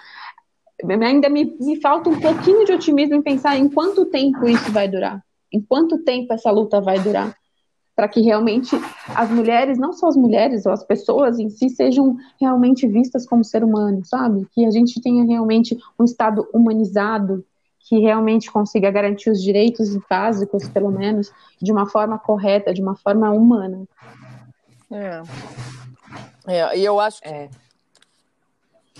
[0.83, 4.87] Ainda me, me falta um pouquinho de otimismo em pensar em quanto tempo isso vai
[4.87, 5.23] durar.
[5.51, 7.35] Em quanto tempo essa luta vai durar
[7.95, 8.75] para que realmente
[9.15, 13.43] as mulheres, não só as mulheres, ou as pessoas em si, sejam realmente vistas como
[13.43, 14.45] ser humano, sabe?
[14.51, 17.45] Que a gente tenha realmente um Estado humanizado,
[17.79, 22.95] que realmente consiga garantir os direitos básicos, pelo menos, de uma forma correta, de uma
[22.95, 23.87] forma humana.
[24.91, 25.21] É.
[26.47, 27.29] é e eu acho que.
[27.29, 27.49] É.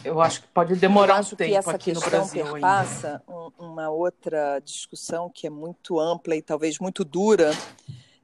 [0.06, 3.54] Eu acho que pode demorar um tempo que essa aqui no Brasil perpassa ainda.
[3.58, 7.52] uma outra discussão que é muito ampla e talvez muito dura,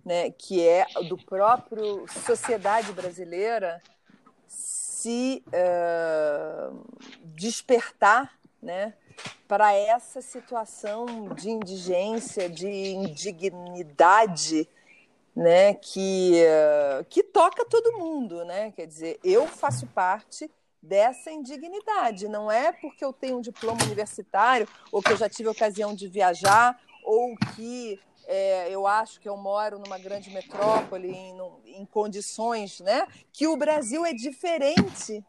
[0.05, 3.82] né, que é do próprio sociedade brasileira
[4.47, 6.86] se uh,
[7.36, 8.93] despertar né,
[9.47, 14.69] para essa situação de indigência, de indignidade,
[15.36, 18.71] né, que, uh, que toca todo mundo, né?
[18.75, 20.51] Quer dizer, eu faço parte
[20.82, 22.27] dessa indignidade.
[22.27, 26.07] Não é porque eu tenho um diploma universitário ou que eu já tive ocasião de
[26.07, 32.79] viajar ou que é, eu acho que eu moro numa grande metrópole em, em condições,
[32.79, 33.07] né?
[33.34, 35.23] Que o Brasil é diferente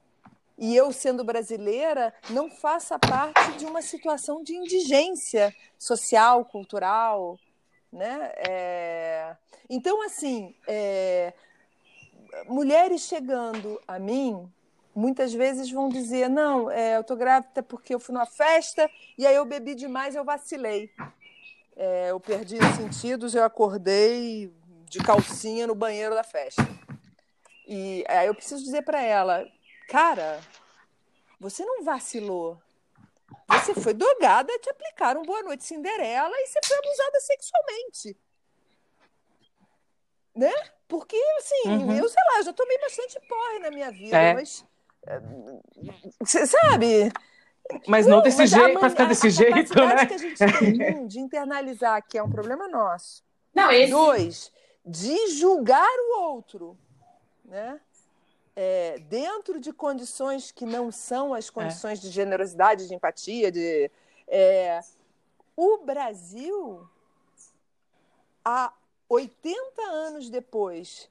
[0.58, 7.38] e eu, sendo brasileira, não faça parte de uma situação de indigência social, cultural,
[7.92, 8.32] né?
[8.36, 9.36] É...
[9.68, 11.32] Então, assim, é...
[12.46, 14.48] mulheres chegando a mim,
[14.94, 19.26] muitas vezes vão dizer: não, é, eu estou grávida porque eu fui numa festa e
[19.26, 20.90] aí eu bebi demais, eu vacilei
[21.76, 24.52] é, eu perdi os sentidos, eu acordei
[24.84, 26.62] de calcinha no banheiro da festa.
[27.66, 29.48] E aí eu preciso dizer para ela,
[29.88, 30.40] cara,
[31.40, 32.60] você não vacilou.
[33.48, 38.16] Você foi drogada, te aplicaram Boa Noite Cinderela e você foi abusada sexualmente.
[40.34, 40.52] Né?
[40.88, 41.96] Porque, assim, uhum.
[41.96, 44.34] eu sei lá, já tomei bastante porre na minha vida, é.
[44.34, 44.64] mas.
[46.20, 47.12] Você sabe?
[47.86, 50.06] Mas não, não desse jeito, para ficar desse a jeito, né?
[50.06, 53.22] que a gente tem de internalizar que é um problema nosso.
[53.54, 53.90] Não, esse...
[53.90, 54.52] Dois,
[54.84, 56.76] de julgar o outro,
[57.44, 57.80] né?
[58.54, 62.02] É, dentro de condições que não são as condições é.
[62.02, 63.90] de generosidade, de empatia, de
[64.28, 64.80] é,
[65.56, 66.86] o Brasil
[68.44, 68.72] há
[69.08, 71.10] 80 anos depois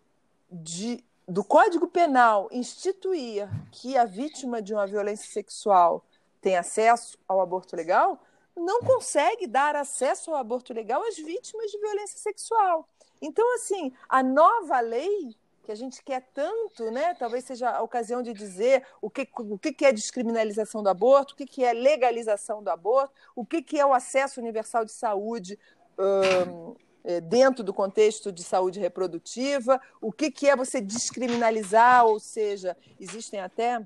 [0.52, 6.04] de, do Código Penal instituir que a vítima de uma violência sexual
[6.42, 8.22] tem acesso ao aborto legal,
[8.54, 12.86] não consegue dar acesso ao aborto legal às vítimas de violência sexual.
[13.22, 17.14] Então, assim, a nova lei que a gente quer tanto, né?
[17.14, 21.38] Talvez seja a ocasião de dizer o que, o que é descriminalização do aborto, o
[21.38, 25.58] que é legalização do aborto, o que é o acesso universal de saúde
[25.98, 26.76] um,
[27.24, 33.84] dentro do contexto de saúde reprodutiva, o que é você descriminalizar, ou seja, existem até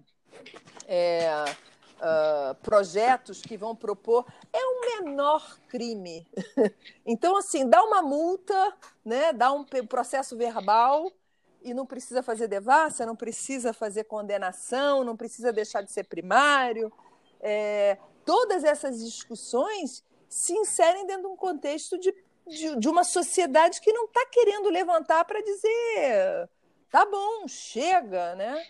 [0.88, 1.46] é,
[1.96, 6.28] uh, projetos que vão propor, é o menor crime.
[7.06, 11.12] então, assim, dá uma multa, né, dá um processo verbal
[11.62, 16.92] e não precisa fazer devassa, não precisa fazer condenação, não precisa deixar de ser primário.
[17.42, 22.14] É, todas essas discussões se inserem dentro de um contexto de,
[22.48, 26.50] de, de uma sociedade que não está querendo levantar para dizer
[26.96, 28.64] tá bom, chega, né?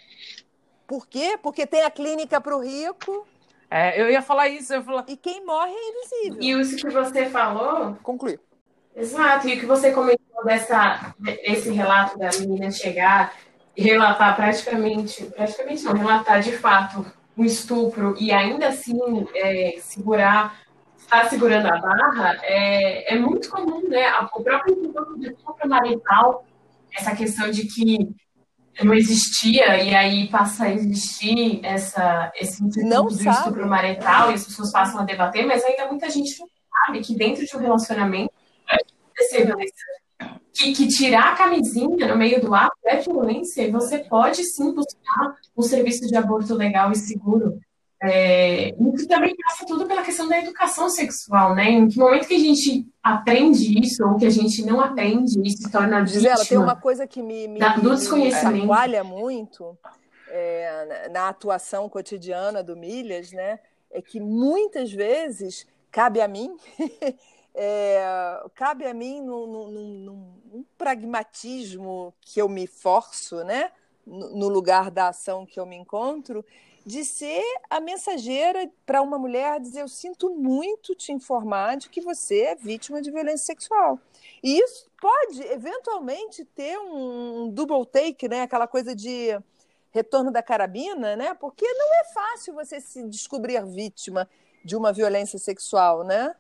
[0.88, 1.38] Por quê?
[1.44, 3.28] Porque tem a clínica para o rico.
[3.70, 4.74] É, eu ia falar isso.
[4.74, 5.06] Eu ia falar...
[5.08, 6.42] E quem morre é invisível.
[6.42, 7.96] E isso que você falou.
[8.02, 8.40] Concluir.
[8.96, 9.48] Exato.
[9.48, 13.36] E o que você comentou dessa, desse relato da menina chegar
[13.78, 17.06] e relatar praticamente, praticamente não, relatar de fato
[17.38, 18.98] um estupro e ainda assim
[19.36, 20.62] é, segurar,
[21.06, 24.12] estar segurando a barra, é, é muito comum, né?
[24.34, 24.76] O próprio
[25.22, 26.46] estupro marital,
[26.98, 28.10] essa questão de que
[28.84, 34.46] não existia e aí passa a existir essa, esse não do estupro marital e as
[34.46, 36.48] pessoas passam a debater, mas ainda muita gente não
[36.86, 38.34] sabe que dentro de um relacionamento
[40.54, 44.74] que, que tirar a camisinha no meio do ato é violência e você pode sim
[44.74, 47.60] buscar um serviço de aborto legal e seguro.
[48.04, 51.70] É, e também passa tudo pela questão da educação sexual, né?
[51.70, 55.50] Em que momento que a gente aprende isso ou que a gente não aprende e
[55.50, 58.68] se torna Gisela, tem uma coisa que me, me, da, do desconhecimento.
[58.68, 59.78] me muito
[60.30, 63.60] é, na atuação cotidiana do Milhas, né?
[63.90, 66.58] É que muitas vezes cabe a mim,
[67.56, 73.72] é, cabe a mim num, num, num, num, pragmatismo que eu me forço, né?
[74.06, 76.46] No lugar da ação que eu me encontro,
[76.86, 82.00] de ser a mensageira para uma mulher dizer: Eu sinto muito te informar de que
[82.00, 84.00] você é vítima de violência sexual.
[84.44, 88.44] E isso pode, eventualmente, ter um double take, né?
[88.44, 89.38] aquela coisa de
[89.92, 91.34] retorno da carabina, né?
[91.34, 94.30] porque não é fácil você se descobrir vítima
[94.64, 96.36] de uma violência sexual, né?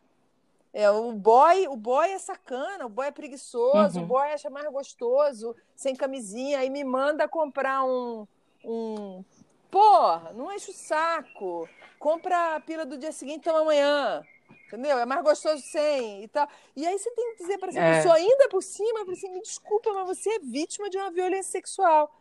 [0.73, 4.03] É, o boy, o boy é sacana, o boy é preguiçoso, uhum.
[4.03, 8.27] o boy acha mais gostoso, sem camisinha, aí me manda comprar um,
[8.61, 9.23] um
[9.69, 11.67] Porra, não enche o saco.
[11.99, 14.23] Compra a pila do dia seguinte e toma amanhã.
[14.67, 14.97] Entendeu?
[14.97, 16.47] É mais gostoso sem e tal.
[16.75, 17.97] E aí você tem que dizer para essa é.
[17.97, 22.13] pessoa, ainda por cima, assim, me desculpa, mas você é vítima de uma violência sexual.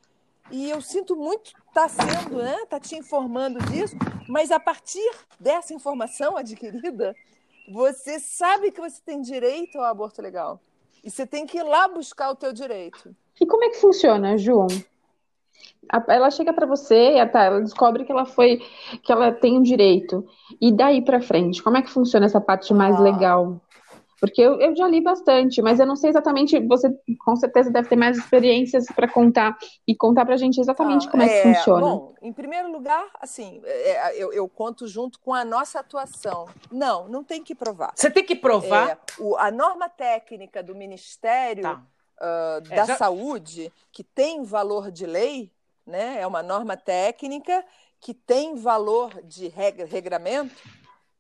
[0.51, 2.67] E eu sinto muito estar tá sendo, né?
[2.67, 3.97] Tá te informando disso,
[4.29, 7.17] mas a partir dessa informação adquirida,
[7.73, 10.61] você sabe que você tem direito ao aborto legal.
[11.03, 13.15] E você tem que ir lá buscar o teu direito.
[13.41, 14.67] E como é que funciona, João?
[16.09, 18.61] Ela chega para você e tá, ela descobre que ela foi
[19.03, 20.27] que ela tem um direito.
[20.61, 21.63] E daí para frente?
[21.63, 23.01] Como é que funciona essa parte mais ah.
[23.01, 23.61] legal?
[24.21, 26.89] Porque eu, eu, já li bastante mas eu não sei exatamente você
[27.25, 29.55] com certeza deve ter mais experiências para contar
[29.87, 31.81] e contar para a gente exatamente ah, como é, é, que funciona.
[31.81, 36.47] bom em primeiro lugar assim é, eu, eu, conto junto com a nossa atuação.
[36.73, 37.93] Não não tem que provar.
[37.95, 38.91] Você tem que provar?
[38.91, 41.83] É, o, a norma técnica do Ministério tá.
[42.15, 42.97] Uh, da já...
[42.97, 45.51] Saúde, que tem valor de lei,
[45.87, 46.21] né?
[46.21, 47.65] é uma norma técnica
[48.01, 50.55] que tem valor de regra, regramento,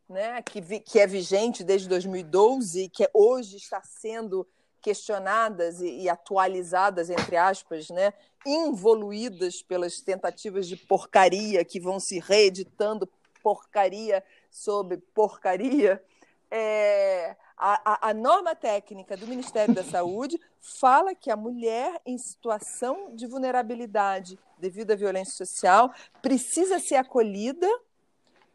[0.09, 0.43] né?
[0.43, 4.47] que, vi, que é vigente desde 2012 e que hoje está sendo
[4.81, 8.13] questionadas e, e, atualizadas, entre aspas, né?
[8.45, 13.09] involuídas pelas tentativas de porcaria que vão se reeditando
[13.43, 16.03] porcaria sobre porcaria.
[16.51, 22.19] É, a, a, a, norma técnica do Ministério da Saúde fala que a mulher em
[22.19, 27.69] situação de vulnerabilidade devido à violência social precisa ser acolhida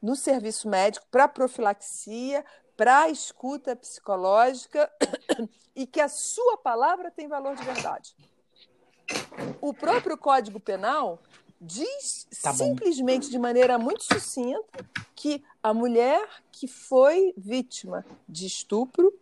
[0.01, 2.45] no serviço médico para profilaxia,
[2.75, 4.91] para escuta psicológica
[5.75, 8.15] e que a sua palavra tem valor de verdade.
[9.61, 11.19] O próprio Código Penal
[11.59, 14.85] diz tá simplesmente de maneira muito sucinta
[15.15, 19.13] que a mulher que foi vítima de estupro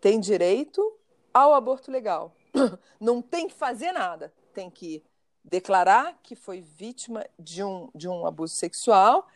[0.00, 0.92] tem direito
[1.32, 2.34] ao aborto legal.
[3.00, 5.02] Não tem que fazer nada, tem que
[5.44, 9.26] declarar que foi vítima de um, de um abuso sexual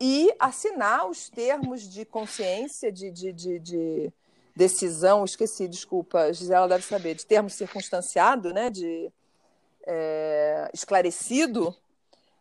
[0.00, 4.12] e assinar os termos de consciência, de, de, de, de
[4.54, 9.10] decisão, esqueci, desculpa, Gisela deve saber, de termo circunstanciado, né, de
[9.86, 11.74] é, esclarecido,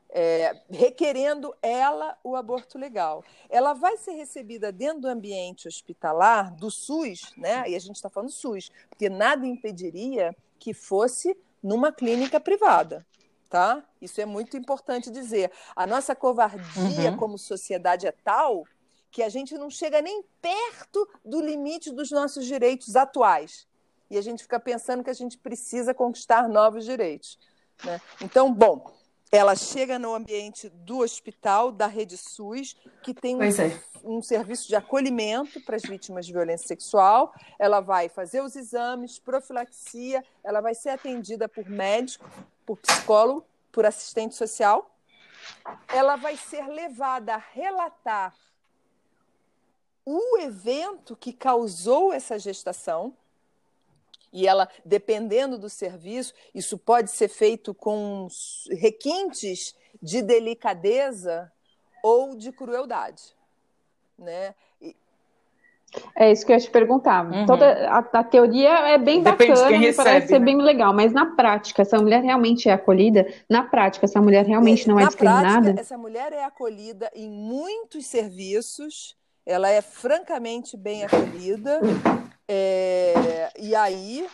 [0.09, 3.23] é, requerendo ela o aborto legal.
[3.49, 7.67] Ela vai ser recebida dentro do ambiente hospitalar do SUS, né?
[7.67, 13.05] E a gente está falando SUS, porque nada impediria que fosse numa clínica privada.
[13.49, 13.83] Tá?
[14.01, 15.51] Isso é muito importante dizer.
[15.75, 17.17] A nossa covardia uhum.
[17.17, 18.65] como sociedade é tal
[19.11, 23.67] que a gente não chega nem perto do limite dos nossos direitos atuais
[24.13, 27.39] e a gente fica pensando que a gente precisa conquistar novos direitos.
[27.83, 27.99] Né?
[28.21, 28.93] Então, bom,
[29.31, 33.49] ela chega no ambiente do hospital, da rede SUS, que tem um, é.
[34.03, 37.33] um, serviço de acolhimento para as vítimas de violência sexual.
[37.57, 42.29] Ela vai fazer os exames, profilaxia, ela vai ser atendida por médico,
[42.63, 44.95] por psicólogo, por assistente social.
[45.87, 48.35] Ela vai ser levada a relatar
[50.05, 53.17] o evento que causou essa gestação
[54.33, 58.27] e ela, dependendo do serviço, isso pode ser feito com
[58.71, 61.51] requintes de delicadeza
[62.03, 63.21] ou de crueldade,
[64.17, 64.55] né?
[64.81, 64.95] E...
[66.15, 67.31] É isso que eu ia te perguntar.
[67.31, 67.45] Uhum.
[67.45, 70.45] Toda a, a, teoria é bem Depende bacana, de recebe, parece ser né?
[70.45, 73.31] bem legal, mas na prática, essa mulher realmente é acolhida?
[73.47, 75.61] Na prática, essa mulher realmente é, não é discriminada?
[75.61, 79.15] Prática, essa mulher é acolhida em muitos serviços,
[79.45, 81.79] ela é francamente bem acolhida.
[82.47, 84.27] É, e aí,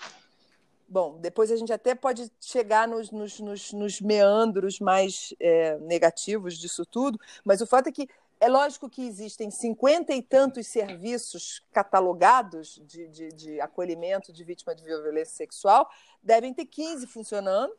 [0.87, 6.57] bom, depois a gente até pode chegar nos, nos, nos, nos meandros mais é, negativos
[6.57, 8.09] disso tudo, mas o fato é que
[8.39, 14.73] é lógico que existem cinquenta e tantos serviços catalogados de, de, de, acolhimento de vítima
[14.73, 15.89] de violência sexual,
[16.23, 17.73] devem ter 15 funcionando,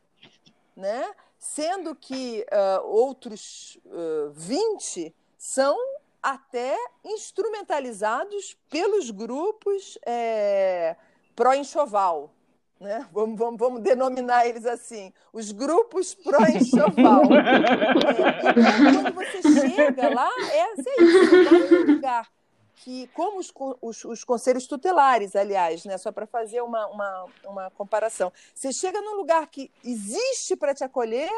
[0.76, 1.10] né?
[1.38, 5.74] sendo que uh, outros uh, 20 são
[6.22, 10.96] até instrumentalizados pelos grupos é,
[11.34, 12.32] pró-enxoval.
[12.78, 13.06] Né?
[13.12, 17.22] Vamos, vamos, vamos denominar eles assim, os grupos pró-enxoval.
[17.34, 22.30] é, quando você chega lá, é, é isso, num lugar
[22.76, 23.52] que, como os,
[23.82, 29.00] os, os, conselhos tutelares, aliás, né, só para fazer uma, uma, uma comparação, você chega
[29.02, 31.30] num lugar que existe para te acolher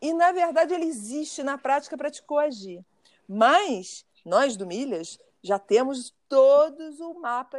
[0.00, 2.82] e, na verdade, ele existe na prática para te coagir.
[3.28, 7.58] Mas nós do Milhas já temos todos o mapa,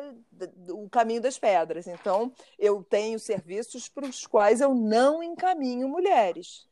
[0.70, 1.86] o caminho das pedras.
[1.86, 6.68] Então, eu tenho serviços para os quais eu não encaminho mulheres.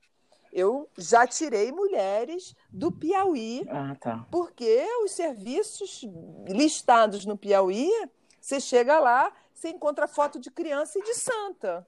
[0.53, 4.27] Eu já tirei mulheres do Piauí, ah, tá.
[4.29, 6.01] porque os serviços
[6.47, 7.89] listados no Piauí,
[8.39, 11.87] você chega lá, você encontra foto de criança e de santa.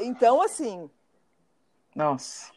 [0.00, 0.90] Então, assim.
[1.94, 2.53] Nossa.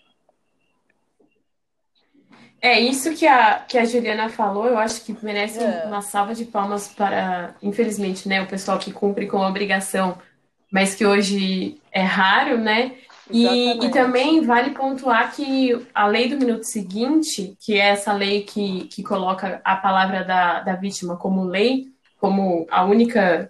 [2.61, 5.83] É isso que a, que a Juliana falou, eu acho que merece é.
[5.85, 10.17] uma salva de palmas para, infelizmente, né, o pessoal que cumpre com a obrigação,
[10.71, 12.93] mas que hoje é raro, né?
[13.29, 18.43] E, e, também vale pontuar que a lei do minuto seguinte, que é essa lei
[18.43, 21.87] que, que coloca a palavra da, da vítima como lei,
[22.19, 23.49] como a única,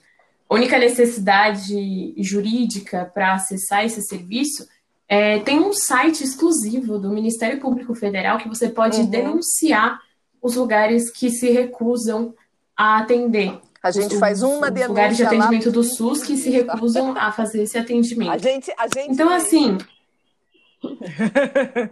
[0.50, 4.68] única necessidade jurídica para acessar esse serviço,
[5.08, 9.10] é, tem um site exclusivo do Ministério Público Federal que você pode uhum.
[9.10, 10.02] denunciar
[10.42, 12.34] os lugares que se recusam
[12.76, 13.58] a atender.
[13.82, 14.88] A gente os, faz uma denúncia.
[14.90, 18.32] Lugares de atendimento do SUS que se recusam a fazer esse atendimento.
[18.32, 19.12] A gente, a gente...
[19.12, 19.78] Então, assim.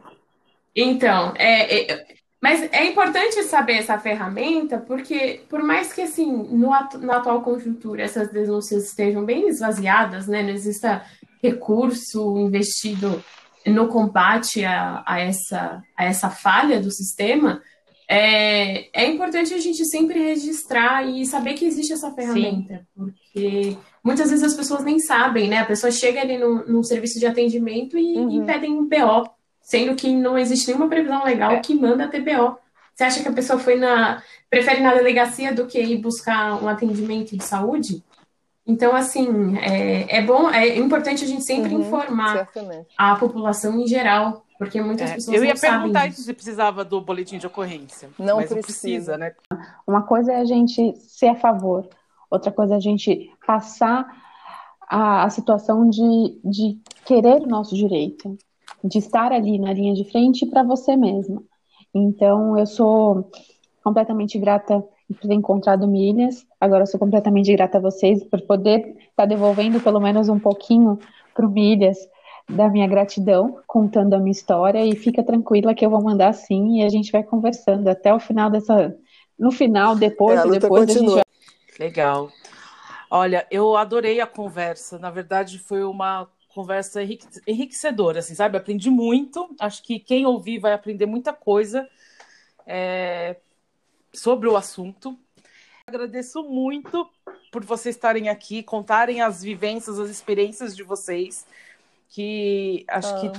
[0.76, 2.06] então, é, é,
[2.42, 6.70] mas é importante saber essa ferramenta, porque por mais que, assim, no,
[7.00, 11.04] na atual conjuntura essas denúncias estejam bem esvaziadas, né, não exista
[11.42, 13.24] recurso investido
[13.66, 17.62] no combate a, a, essa, a essa falha do sistema,
[18.08, 22.86] é, é importante a gente sempre registrar e saber que existe essa ferramenta, Sim.
[22.96, 25.60] porque muitas vezes as pessoas nem sabem, né?
[25.60, 28.44] A pessoa chega ali num serviço de atendimento e, uhum.
[28.44, 29.28] e pedem um BO,
[29.62, 31.60] sendo que não existe nenhuma previsão legal é.
[31.60, 32.58] que manda ter BO.
[32.94, 34.22] Você acha que a pessoa foi na.
[34.50, 38.04] prefere na delegacia do que ir buscar um atendimento de saúde?
[38.68, 42.88] Então, assim, é, é bom, é importante a gente sempre uhum, informar certamente.
[42.98, 47.00] a população em geral, porque muitas é, pessoas Eu ia não perguntar se precisava do
[47.00, 48.10] boletim de ocorrência.
[48.18, 48.56] Não mas precisa.
[48.56, 49.34] não precisa, né?
[49.86, 51.88] Uma coisa é a gente ser a favor,
[52.30, 54.08] outra coisa é a gente passar
[54.90, 58.36] a, a situação de, de querer o nosso direito,
[58.84, 61.44] de estar ali na linha de frente para você mesma.
[61.94, 63.30] Então, eu sou
[63.84, 66.46] completamente grata por ter encontrado milhas.
[66.60, 70.40] Agora eu sou completamente grata a vocês por poder estar tá devolvendo pelo menos um
[70.40, 71.00] pouquinho
[71.34, 71.98] para o milhas
[72.48, 74.86] da minha gratidão, contando a minha história.
[74.86, 78.20] E fica tranquila que eu vou mandar sim e a gente vai conversando até o
[78.20, 78.96] final dessa.
[79.38, 81.16] No final, depois, é, depois continua.
[81.16, 81.88] a gente vai...
[81.88, 82.30] Legal.
[83.12, 84.98] Olha, eu adorei a conversa.
[84.98, 87.02] Na verdade, foi uma conversa
[87.46, 88.58] enriquecedora, assim, sabe?
[88.58, 89.54] Aprendi muito.
[89.60, 91.86] Acho que quem ouvir vai aprender muita coisa.
[92.66, 93.36] É,
[94.16, 95.18] sobre o assunto.
[95.88, 97.08] Agradeço muito
[97.52, 101.46] por vocês estarem aqui, contarem as vivências, as experiências de vocês,
[102.10, 103.20] que acho ah.
[103.20, 103.32] que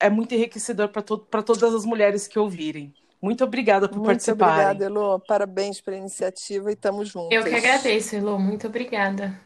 [0.00, 2.92] é muito enriquecedor para to todas as mulheres que ouvirem.
[3.20, 4.46] Muito obrigada por participar.
[4.46, 5.20] Muito obrigada, Elo.
[5.20, 7.30] Parabéns pela iniciativa e estamos juntos.
[7.30, 8.36] Eu que agradeço, Elo.
[8.36, 9.38] Muito obrigada.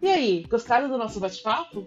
[0.00, 1.86] E aí, gostaram do nosso bate-papo?